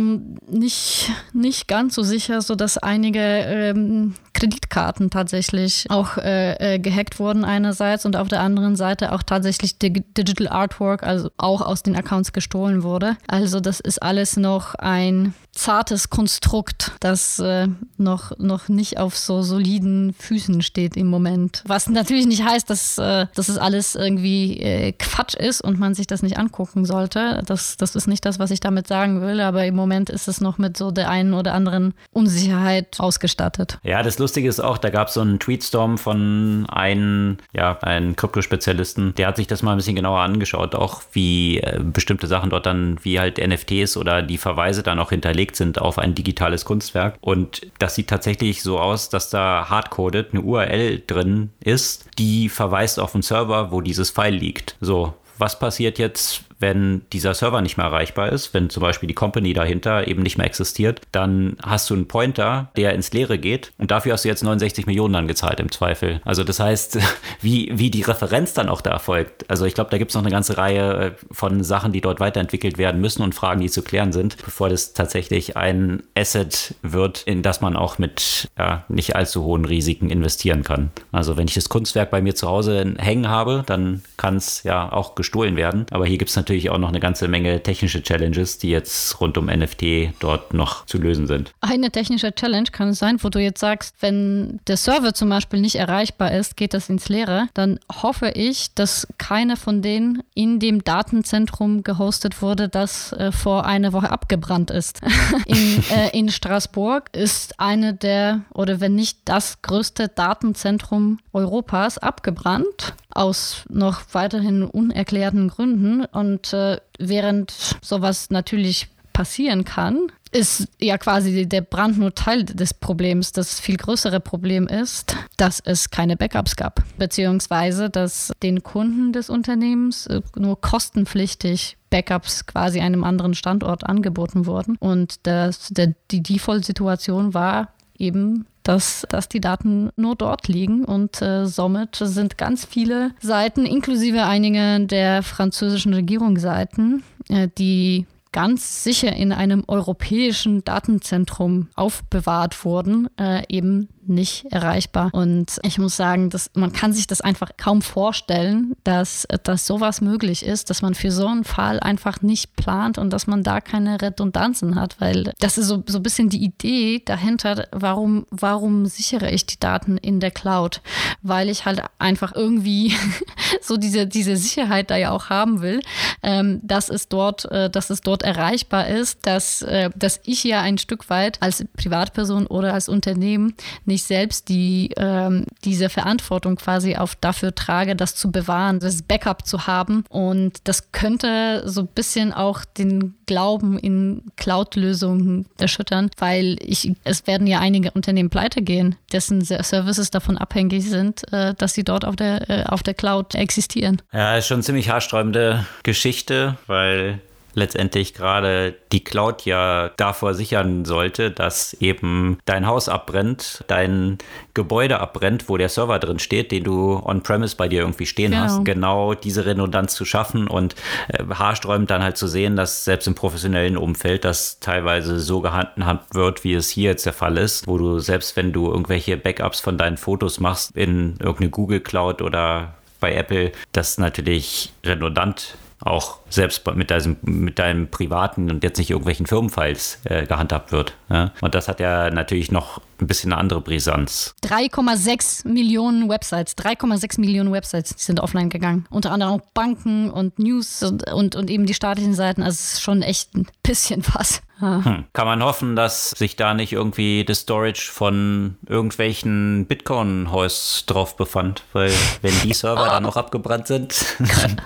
[0.03, 7.19] vertreiben, nicht, nicht ganz so sicher, sodass einige ähm, Kreditkarten tatsächlich auch äh, äh, gehackt
[7.19, 11.97] wurden einerseits und auf der anderen Seite auch tatsächlich Digital Artwork, also auch aus den
[11.97, 13.17] Accounts gestohlen wurde.
[13.29, 17.69] Also das ist alles noch ein zartes Konstrukt, das äh,
[17.99, 21.63] noch, noch nicht auf so soliden Füßen steht im Moment.
[21.67, 25.95] Was natürlich nicht heißt, dass, äh, dass es alles irgendwie äh, Quatsch ist und man
[25.95, 27.43] sich das nicht angucken sollte.
[27.47, 30.41] Das, das ist nicht das, was ich damit sagen will, aber im Moment ist es
[30.41, 33.79] noch mit so der einen oder anderen Unsicherheit ausgestattet.
[33.83, 38.17] Ja, das Lustige ist auch, da gab es so einen Tweetstorm von einem, ja, einem
[38.17, 42.51] Kryptospezialisten, der hat sich das mal ein bisschen genauer angeschaut, auch wie äh, bestimmte Sachen
[42.51, 46.65] dort dann, wie halt NFTs oder die Verweise dann auch hinterlegt sind auf ein digitales
[46.65, 47.17] Kunstwerk.
[47.21, 53.01] Und das sieht tatsächlich so aus, dass da hardcoded eine URL drin ist, die verweist
[53.01, 54.77] auf einen Server, wo dieses File liegt.
[54.81, 59.15] So, was passiert jetzt, wenn dieser Server nicht mehr erreichbar ist, wenn zum Beispiel die
[59.15, 63.73] Company dahinter eben nicht mehr existiert, dann hast du einen Pointer, der ins Leere geht
[63.79, 66.21] und dafür hast du jetzt 69 Millionen dann gezahlt im Zweifel.
[66.25, 66.99] Also das heißt,
[67.41, 69.51] wie, wie die Referenz dann auch da erfolgt.
[69.51, 72.21] Also ich glaube, da gibt es noch eine ganze Reihe äh, von Sachen, die dort
[72.21, 77.23] weiterentwickelt werden müssen und Fragen, die zu klären sind, bevor das tatsächlich ein Asset wird,
[77.23, 80.91] in das man auch mit ja, nicht allzu hohen Risiken investieren kann.
[81.11, 84.93] Also wenn ich das Kunstwerk bei mir zu Hause hängen habe, dann kann es ja
[84.93, 85.87] auch gestohlen werden.
[85.91, 89.19] Aber hier gibt es natürlich natürlich auch noch eine ganze Menge technische Challenges, die jetzt
[89.23, 91.55] rund um NFT dort noch zu lösen sind.
[91.63, 95.63] Eine technische Challenge kann es sein, wo du jetzt sagst, wenn der Server zum Beispiel
[95.63, 100.61] nicht erreichbar ist, geht das ins Leere, dann hoffe ich, dass keine von denen in
[100.61, 105.01] dem Datenzentrum gehostet wurde, das äh, vor einer Woche abgebrannt ist.
[105.47, 112.95] in, äh, in Straßburg ist eine der, oder wenn nicht das größte Datenzentrum Europas abgebrannt
[113.15, 116.05] aus noch weiterhin unerklärten Gründen.
[116.05, 117.53] Und äh, während
[117.83, 123.33] sowas natürlich passieren kann, ist ja quasi der Brand nur Teil des Problems.
[123.33, 129.29] Das viel größere Problem ist, dass es keine Backups gab, beziehungsweise dass den Kunden des
[129.29, 134.77] Unternehmens äh, nur kostenpflichtig Backups quasi einem anderen Standort angeboten wurden.
[134.77, 141.21] Und das, der, die Default-Situation war eben dass, dass die Daten nur dort liegen und
[141.23, 149.15] äh, somit sind ganz viele Seiten, inklusive einige der französischen Regierungsseiten, äh, die ganz sicher
[149.15, 155.11] in einem europäischen Datenzentrum aufbewahrt wurden, äh, eben nicht erreichbar.
[155.13, 160.01] Und ich muss sagen, dass man kann sich das einfach kaum vorstellen, dass, dass sowas
[160.01, 163.61] möglich ist, dass man für so einen Fall einfach nicht plant und dass man da
[163.61, 168.87] keine Redundanzen hat, weil das ist so, so ein bisschen die Idee dahinter, warum, warum
[168.87, 170.81] sichere ich die Daten in der Cloud?
[171.23, 172.95] Weil ich halt einfach irgendwie
[173.61, 175.81] so diese, diese Sicherheit da ja auch haben will,
[176.23, 180.61] ähm, dass es dort, äh, dass es dort erreichbar ist, dass, äh, dass ich ja
[180.61, 183.55] ein Stück weit als Privatperson oder als Unternehmen
[183.93, 189.47] nicht selbst die, ähm, diese Verantwortung quasi auf dafür trage, das zu bewahren, das Backup
[189.47, 190.05] zu haben.
[190.09, 197.27] Und das könnte so ein bisschen auch den Glauben in Cloud-Lösungen erschüttern, weil ich, es
[197.27, 202.05] werden ja einige Unternehmen pleite gehen, dessen Services davon abhängig sind, äh, dass sie dort
[202.05, 204.01] auf der, äh, auf der Cloud existieren.
[204.13, 207.21] Ja, ist schon eine ziemlich haarsträubende Geschichte, weil
[207.55, 214.19] letztendlich gerade die Cloud ja davor sichern sollte, dass eben dein Haus abbrennt, dein
[214.55, 218.43] Gebäude abbrennt, wo der Server drin steht, den du on-premise bei dir irgendwie stehen genau.
[218.43, 220.75] hast, genau diese Redundanz zu schaffen und
[221.09, 226.15] äh, haarsträubend dann halt zu sehen, dass selbst im professionellen Umfeld das teilweise so gehandhabt
[226.15, 229.61] wird, wie es hier jetzt der Fall ist, wo du selbst wenn du irgendwelche Backups
[229.61, 236.22] von deinen Fotos machst in irgendeine Google Cloud oder bei Apple, das natürlich redundant auch
[236.35, 240.95] selbst mit deinem, mit deinem privaten und jetzt nicht irgendwelchen Firmenfiles äh, gehandhabt wird.
[241.11, 241.33] Ja?
[241.41, 244.35] Und das hat ja natürlich noch ein bisschen eine andere Brisanz.
[244.45, 248.87] 3,6 Millionen Websites, 3,6 Millionen Websites sind offline gegangen.
[248.91, 252.43] Unter anderem auch Banken und News und, und, und eben die staatlichen Seiten.
[252.43, 254.43] Also es ist schon echt ein bisschen was.
[254.63, 255.07] Hm.
[255.13, 261.65] Kann man hoffen, dass sich da nicht irgendwie das Storage von irgendwelchen Bitcoin-Hosts drauf befand,
[261.73, 264.05] weil wenn die Server dann noch abgebrannt sind,
[264.41, 264.61] dann,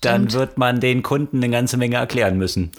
[0.00, 2.72] dann wird man den Kunden eine ganze Menge erklären müssen.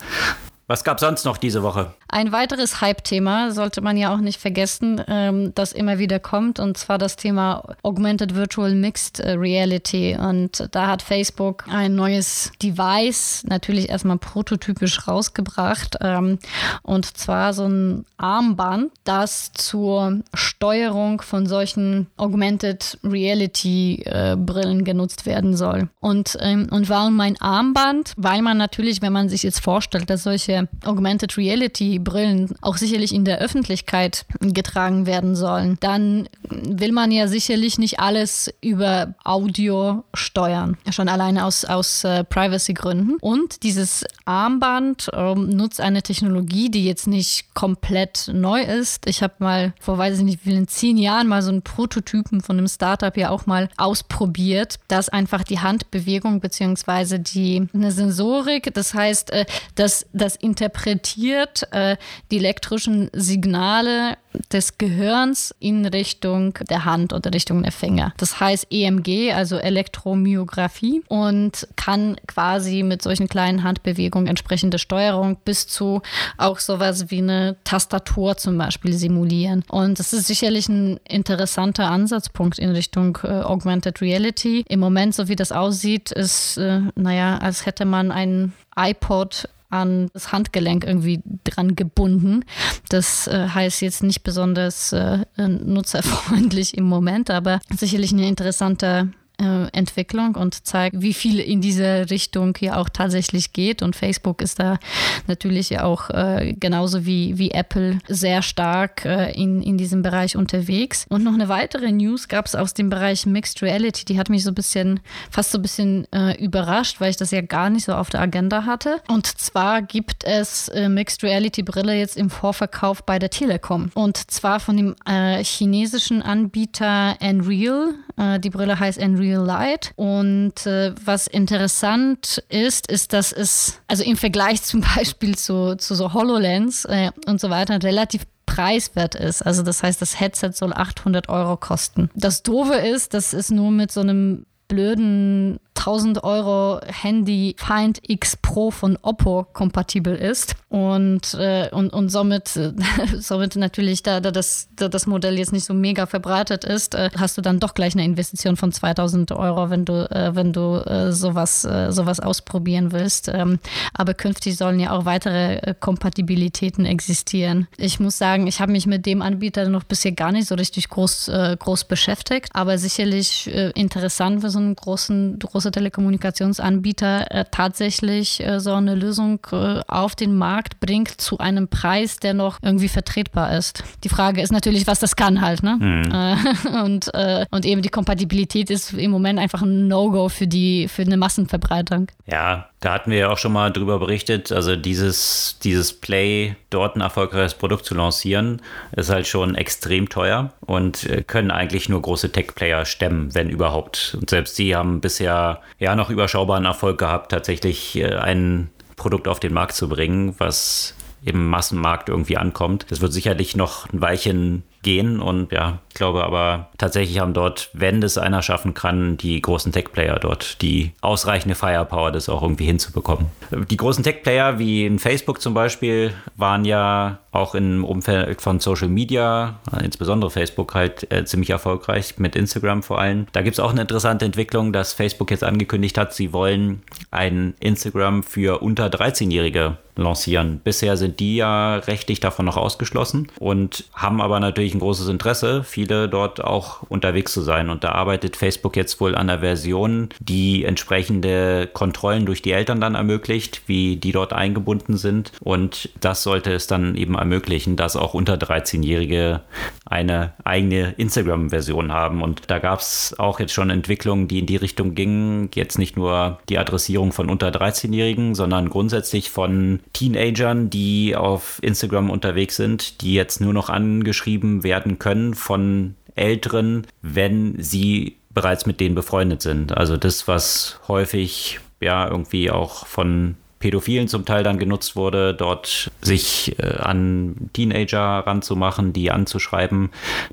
[0.70, 1.94] Was gab sonst noch diese Woche?
[2.10, 6.78] Ein weiteres Hype-Thema sollte man ja auch nicht vergessen, ähm, das immer wieder kommt, und
[6.78, 10.18] zwar das Thema Augmented Virtual Mixed äh, Reality.
[10.20, 16.38] Und da hat Facebook ein neues Device, natürlich erstmal prototypisch rausgebracht, ähm,
[16.82, 24.36] und zwar so ein Armband, das zur Steuerung von solchen Augmented Reality äh,
[24.84, 25.88] genutzt werden soll.
[26.02, 28.14] Und, ähm, und warum mein Armband?
[28.18, 33.14] Weil man natürlich, wenn man sich jetzt vorstellt, dass solche Augmented Reality Brillen auch sicherlich
[33.14, 40.04] in der Öffentlichkeit getragen werden sollen, dann will man ja sicherlich nicht alles über Audio
[40.14, 40.78] steuern.
[40.90, 43.18] Schon alleine aus, aus äh, Privacy-Gründen.
[43.20, 49.08] Und dieses Armband ähm, nutzt eine Technologie, die jetzt nicht komplett neu ist.
[49.08, 52.58] Ich habe mal vor weiß ich nicht vielen zehn Jahren mal so einen Prototypen von
[52.58, 58.94] einem Startup ja auch mal ausprobiert, dass einfach die Handbewegung beziehungsweise die eine Sensorik, das
[58.94, 59.46] heißt, äh,
[59.76, 61.98] dass das interpretiert äh,
[62.32, 64.18] die elektrischen Signale
[64.52, 68.14] des Gehirns in Richtung der Hand oder Richtung der Finger.
[68.18, 75.68] Das heißt EMG, also Elektromyographie und kann quasi mit solchen kleinen Handbewegungen entsprechende Steuerung bis
[75.68, 76.02] zu
[76.38, 79.64] auch sowas wie eine Tastatur zum Beispiel simulieren.
[79.70, 84.64] Und das ist sicherlich ein interessanter Ansatzpunkt in Richtung äh, Augmented Reality.
[84.70, 90.10] Im Moment, so wie das aussieht, ist, äh, naja, als hätte man ein iPod an
[90.14, 92.46] das Handgelenk irgendwie dran gebunden.
[92.90, 99.68] Das äh, heißt jetzt nicht besonders äh, nutzerfreundlich im Moment, aber sicherlich eine interessante äh,
[99.72, 103.82] Entwicklung und zeigt, wie viel in diese Richtung hier auch tatsächlich geht.
[103.82, 104.80] Und Facebook ist da
[105.28, 111.06] natürlich auch äh, genauso wie, wie Apple sehr stark äh, in, in diesem Bereich unterwegs.
[111.10, 114.06] Und noch eine weitere News gab es aus dem Bereich Mixed Reality.
[114.06, 117.32] Die hat mich so ein bisschen, fast so ein bisschen äh, überrascht, weil ich das
[117.32, 119.02] ja gar nicht so auf der Agenda hatte.
[119.08, 123.92] Und zwar gibt es äh, Mixed Reality Brille jetzt im Vorverkauf bei der Telekom.
[123.94, 124.96] Und zwar von dem
[125.42, 127.94] chinesischen Anbieter Unreal.
[128.40, 129.92] die Brille heißt Unreal Real Light.
[129.96, 135.96] Und äh, was interessant ist, ist, dass es, also im Vergleich zum Beispiel zu, zu
[135.96, 139.42] so HoloLens äh, und so weiter, relativ preiswert ist.
[139.42, 142.10] Also das heißt, das Headset soll 800 Euro kosten.
[142.16, 148.36] Das Doofe ist, dass es nur mit so einem blöden 1000 Euro Handy Find X
[148.38, 152.74] Pro von Oppo kompatibel ist und, äh, und, und somit, äh,
[153.20, 157.10] somit natürlich, da, da, das, da das Modell jetzt nicht so mega verbreitet ist, äh,
[157.18, 160.76] hast du dann doch gleich eine Investition von 2000 Euro, wenn du, äh, wenn du
[160.76, 163.30] äh, sowas, sowas ausprobieren willst.
[163.30, 163.60] Ähm,
[163.94, 167.68] aber künftig sollen ja auch weitere Kompatibilitäten existieren.
[167.78, 170.90] Ich muss sagen, ich habe mich mit dem Anbieter noch bisher gar nicht so richtig
[170.90, 178.46] groß, groß beschäftigt, aber sicherlich interessant für so einen großen, große große Telekommunikationsanbieter äh, tatsächlich
[178.46, 182.88] äh, so eine Lösung äh, auf den Markt bringt zu einem Preis, der noch irgendwie
[182.88, 183.84] vertretbar ist.
[184.04, 185.64] Die Frage ist natürlich, was das kann halt.
[185.64, 185.78] Ne?
[185.80, 186.84] Mhm.
[186.84, 187.12] und,
[187.52, 192.08] und eben die Kompatibilität ist im Moment einfach ein No-Go für, für eine Massenverbreitung.
[192.26, 194.52] Ja, da hatten wir ja auch schon mal drüber berichtet.
[194.52, 198.62] Also dieses, dieses Play, dort ein erfolgreiches Produkt zu lancieren,
[198.96, 204.16] ist halt schon extrem teuer und äh, können eigentlich nur große Tech-Player stemmen, wenn überhaupt.
[204.20, 209.40] Und selbst die haben bisher ja noch überschaubaren Erfolg gehabt, tatsächlich äh, ein Produkt auf
[209.40, 212.86] den Markt zu bringen, was im Massenmarkt irgendwie ankommt.
[212.90, 215.20] Das wird sicherlich noch ein Weilchen gehen.
[215.20, 219.72] Und ja, ich glaube aber tatsächlich haben dort, wenn das einer schaffen kann, die großen
[219.72, 223.28] Tech-Player dort die ausreichende Firepower, das auch irgendwie hinzubekommen.
[223.70, 228.88] Die großen Tech-Player wie in Facebook zum Beispiel waren ja auch im Umfeld von Social
[228.88, 233.28] Media, insbesondere Facebook halt äh, ziemlich erfolgreich, mit Instagram vor allem.
[233.32, 237.54] Da gibt es auch eine interessante Entwicklung, dass Facebook jetzt angekündigt hat, sie wollen ein
[237.60, 240.62] Instagram für unter 13-Jährige lancieren.
[240.64, 245.64] Bisher sind die ja rechtlich davon noch ausgeschlossen und haben aber natürlich ein großes Interesse,
[245.64, 247.70] viele dort auch unterwegs zu sein.
[247.70, 252.82] Und da arbeitet Facebook jetzt wohl an der Version, die entsprechende Kontrollen durch die Eltern
[252.82, 255.32] dann ermöglicht, wie die dort eingebunden sind.
[255.42, 259.42] Und das sollte es dann eben ermöglichen, dass auch unter 13-Jährige
[259.86, 262.22] eine eigene Instagram-Version haben.
[262.22, 265.50] Und da gab es auch jetzt schon Entwicklungen, die in die Richtung gingen.
[265.56, 272.10] Jetzt nicht nur die Adressierung von unter 13-Jährigen, sondern grundsätzlich von Teenagern, die auf Instagram
[272.10, 278.80] unterwegs sind, die jetzt nur noch angeschrieben werden können von Älteren, wenn sie bereits mit
[278.80, 279.76] denen befreundet sind.
[279.76, 285.92] Also das, was häufig ja irgendwie auch von Pädophilen zum Teil dann genutzt wurde, dort
[286.02, 289.90] sich äh, an Teenager ranzumachen, die anzuschreiben,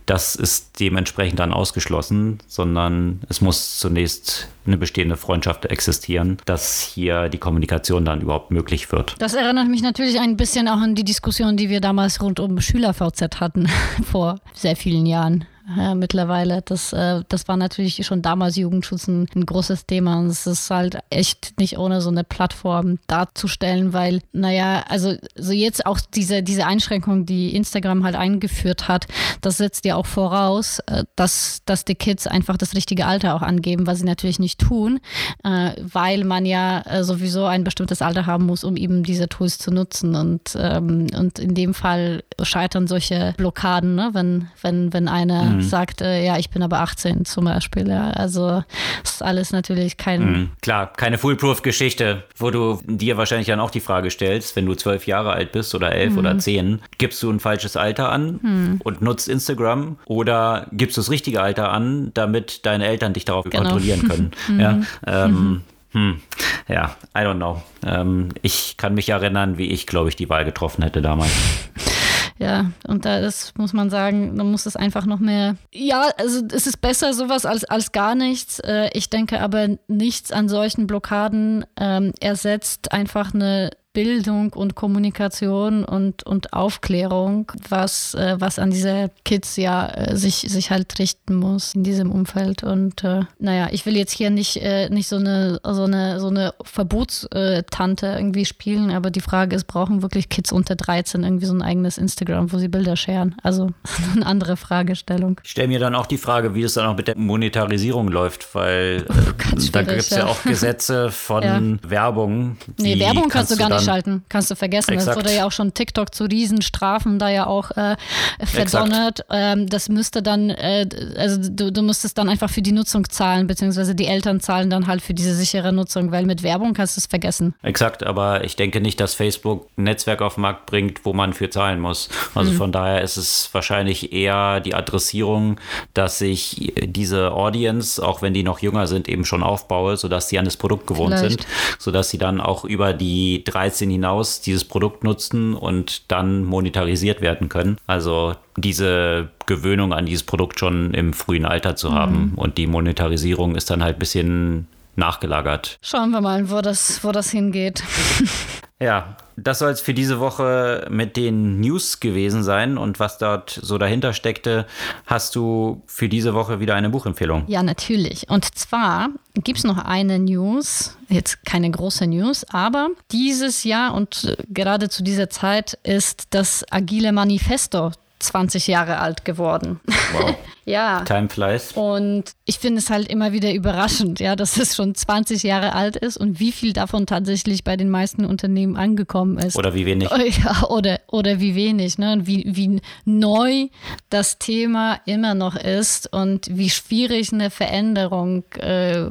[0.07, 7.29] das ist dementsprechend dann ausgeschlossen, sondern es muss zunächst eine bestehende Freundschaft existieren, dass hier
[7.29, 9.15] die Kommunikation dann überhaupt möglich wird.
[9.19, 12.61] Das erinnert mich natürlich ein bisschen auch an die Diskussion, die wir damals rund um
[12.61, 13.69] Schüler-VZ hatten,
[14.05, 16.61] vor sehr vielen Jahren ja, mittlerweile.
[16.63, 20.71] Das, äh, das war natürlich schon damals Jugendschutz ein, ein, großes Thema und es ist
[20.71, 26.43] halt echt nicht ohne so eine Plattform darzustellen, weil, naja, also so jetzt auch diese,
[26.43, 29.07] diese Einschränkung, die Instagram halt eingeführt hat,
[29.41, 33.43] das setzt ja auch voraus, äh, dass, dass die Kids einfach das richtige Alter auch
[33.43, 35.01] angeben, was sie natürlich nicht tun,
[35.45, 39.57] äh, weil man ja äh, sowieso ein bestimmtes Alter haben muss, um eben diese Tools
[39.57, 44.11] zu nutzen und, ähm, und in dem Fall scheitern solche Blockaden, ne?
[44.13, 45.63] wenn, wenn, wenn eine mhm.
[45.63, 47.89] sagt, äh, ja, ich bin aber 18 zum Beispiel.
[47.89, 48.11] Ja.
[48.11, 48.63] Also
[49.03, 50.25] ist alles natürlich kein.
[50.25, 50.51] Mhm.
[50.63, 55.07] Klar, keine Foolproof-Geschichte, wo du dir wahrscheinlich dann auch die Frage stellst, wenn du zwölf
[55.07, 56.19] Jahre alt bist oder elf mhm.
[56.19, 58.81] oder zehn, gibst du ein falsches Alter an mhm.
[58.83, 63.45] und nutzt Instagram oder gibst du das richtige Alter an, damit deine Eltern dich darauf
[63.45, 63.63] genau.
[63.63, 64.31] kontrollieren können.
[64.49, 64.61] Mhm.
[64.61, 65.63] ja, ähm,
[65.95, 66.21] hm,
[66.69, 67.63] ja, I don't know.
[67.87, 71.31] Ähm, ich kann mich erinnern, wie ich, glaube ich, die Wahl getroffen hätte damals.
[72.39, 75.57] Ja, und da ist, muss man sagen, da muss es einfach noch mehr.
[75.73, 78.59] Ja, also es ist besser sowas als, als gar nichts.
[78.61, 85.85] Äh, ich denke aber, nichts an solchen Blockaden ähm, ersetzt einfach eine Bildung und Kommunikation
[85.85, 91.37] und, und Aufklärung, was, äh, was an diese Kids ja äh, sich, sich halt richten
[91.37, 92.65] muss in diesem Umfeld.
[92.65, 96.27] Und äh, naja, ich will jetzt hier nicht, äh, nicht so eine, so eine, so
[96.27, 101.55] eine Verbotstante irgendwie spielen, aber die Frage ist, brauchen wirklich Kids unter 13 irgendwie so
[101.55, 103.37] ein eigenes Instagram, wo sie Bilder scheren?
[103.45, 103.71] Also
[104.17, 105.41] eine andere Fragestellung.
[105.45, 108.57] Ich stelle mir dann auch die Frage, wie es dann auch mit der Monetarisierung läuft,
[108.57, 110.19] weil äh, da gibt es ja.
[110.19, 110.27] ja.
[110.27, 111.43] auch Gesetze von
[111.85, 111.91] ja.
[111.91, 112.57] Werbung.
[112.77, 114.93] Nee, Werbung kannst, kannst du gar nicht einschalten, kannst du vergessen.
[114.93, 115.17] Exakt.
[115.17, 117.97] Das wurde ja auch schon TikTok zu Riesenstrafen da ja auch äh,
[118.45, 119.25] verdonnert.
[119.31, 123.47] Ähm, das müsste dann, äh, also du, du müsstest dann einfach für die Nutzung zahlen,
[123.47, 127.01] beziehungsweise die Eltern zahlen dann halt für diese sichere Nutzung, weil mit Werbung kannst du
[127.01, 127.55] es vergessen.
[127.63, 131.33] Exakt, aber ich denke nicht, dass Facebook ein Netzwerk auf den Markt bringt, wo man
[131.33, 132.09] für zahlen muss.
[132.35, 132.57] Also mhm.
[132.57, 135.61] von daher ist es wahrscheinlich eher die Adressierung,
[135.93, 140.39] dass ich diese Audience, auch wenn die noch jünger sind, eben schon aufbaue, sodass sie
[140.39, 141.43] an das Produkt gewohnt Vielleicht.
[141.43, 141.47] sind,
[141.79, 147.21] sodass sie dann auch über die 13 13 hinaus dieses Produkt nutzen und dann monetarisiert
[147.21, 147.77] werden können.
[147.87, 152.33] Also diese Gewöhnung an dieses Produkt schon im frühen Alter zu haben.
[152.33, 152.39] Mhm.
[152.39, 155.77] Und die Monetarisierung ist dann halt ein bisschen nachgelagert.
[155.83, 157.83] Schauen wir mal, wo das, wo das hingeht.
[158.81, 163.59] ja, das soll es für diese Woche mit den News gewesen sein und was dort
[163.63, 164.67] so dahinter steckte.
[165.07, 167.45] Hast du für diese Woche wieder eine Buchempfehlung?
[167.47, 168.29] Ja, natürlich.
[168.29, 174.37] Und zwar gibt es noch eine News, jetzt keine große News, aber dieses Jahr und
[174.49, 179.81] gerade zu dieser Zeit ist das Agile Manifesto 20 Jahre alt geworden.
[180.13, 180.37] Wow.
[180.65, 181.03] Ja.
[181.03, 181.73] Time flies.
[181.73, 185.97] Und ich finde es halt immer wieder überraschend, ja, dass es schon 20 Jahre alt
[185.97, 189.57] ist und wie viel davon tatsächlich bei den meisten Unternehmen angekommen ist.
[189.57, 190.09] Oder wie wenig.
[190.45, 192.13] Ja, oder, oder wie wenig, ne?
[192.13, 193.69] Und wie, wie neu
[194.11, 199.11] das Thema immer noch ist und wie schwierig eine Veränderung äh,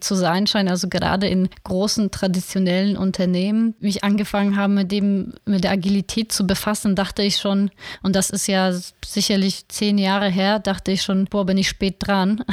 [0.00, 0.70] zu sein scheint.
[0.70, 6.32] Also gerade in großen traditionellen Unternehmen, wie ich angefangen habe, mit dem, mit der Agilität
[6.32, 7.70] zu befassen, dachte ich schon,
[8.02, 8.72] und das ist ja
[9.04, 12.44] sicherlich zehn Jahre her, dachte ich schon, boah, bin ich spät dran.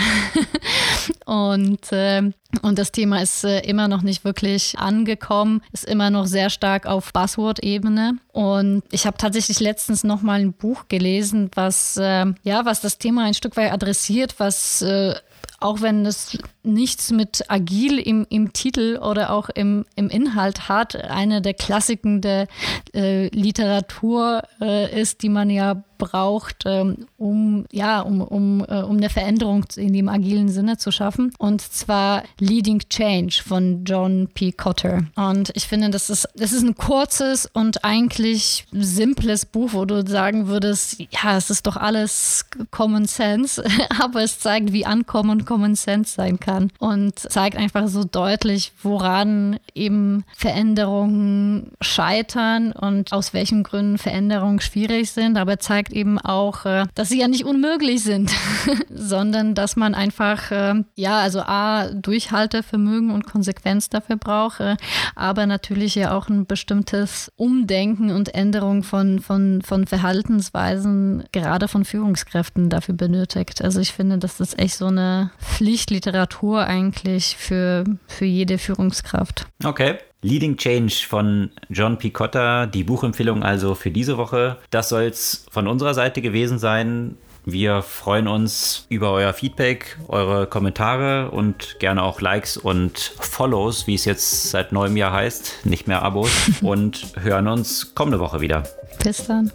[1.26, 2.32] und, äh,
[2.62, 6.86] und das Thema ist äh, immer noch nicht wirklich angekommen, ist immer noch sehr stark
[6.86, 8.18] auf Buzzword-Ebene.
[8.32, 12.98] Und ich habe tatsächlich letztens noch mal ein Buch gelesen, was, äh, ja, was das
[12.98, 15.16] Thema ein Stück weit adressiert, was äh,
[15.62, 20.96] auch wenn es nichts mit agil im, im Titel oder auch im, im Inhalt hat,
[20.96, 22.48] eine der Klassiken der
[22.94, 28.98] äh, Literatur äh, ist, die man ja braucht, ähm, um, ja, um, um, äh, um
[28.98, 31.32] eine Veränderung in dem agilen Sinne zu schaffen.
[31.38, 34.52] Und zwar Leading Change von John P.
[34.52, 35.04] Cotter.
[35.16, 40.04] Und ich finde, das ist, das ist ein kurzes und eigentlich simples Buch, wo du
[40.08, 43.64] sagen würdest, ja, es ist doch alles Common Sense,
[44.02, 49.60] aber es zeigt, wie Ankommen Common Sense sein kann und zeigt einfach so deutlich, woran
[49.76, 56.66] eben Veränderungen scheitern und aus welchen Gründen Veränderungen schwierig sind, aber zeigt zeigt eben auch,
[56.66, 58.32] äh, dass sie ja nicht unmöglich sind,
[58.90, 64.76] sondern dass man einfach, äh, ja, also A, Durchhaltevermögen und Konsequenz dafür braucht, äh,
[65.16, 71.86] aber natürlich ja auch ein bestimmtes Umdenken und Änderung von, von, von Verhaltensweisen, gerade von
[71.86, 73.64] Führungskräften dafür benötigt.
[73.64, 79.48] Also ich finde, das ist echt so eine Pflichtliteratur eigentlich für, für jede Führungskraft.
[79.64, 79.96] Okay.
[80.24, 84.58] Leading Change von John Picotta, die Buchempfehlung also für diese Woche.
[84.70, 87.18] Das soll es von unserer Seite gewesen sein.
[87.44, 93.96] Wir freuen uns über euer Feedback, eure Kommentare und gerne auch Likes und Follows, wie
[93.96, 96.32] es jetzt seit neuem Jahr heißt, nicht mehr Abos
[96.62, 98.64] und hören uns kommende Woche wieder.
[99.04, 99.52] Bis dann.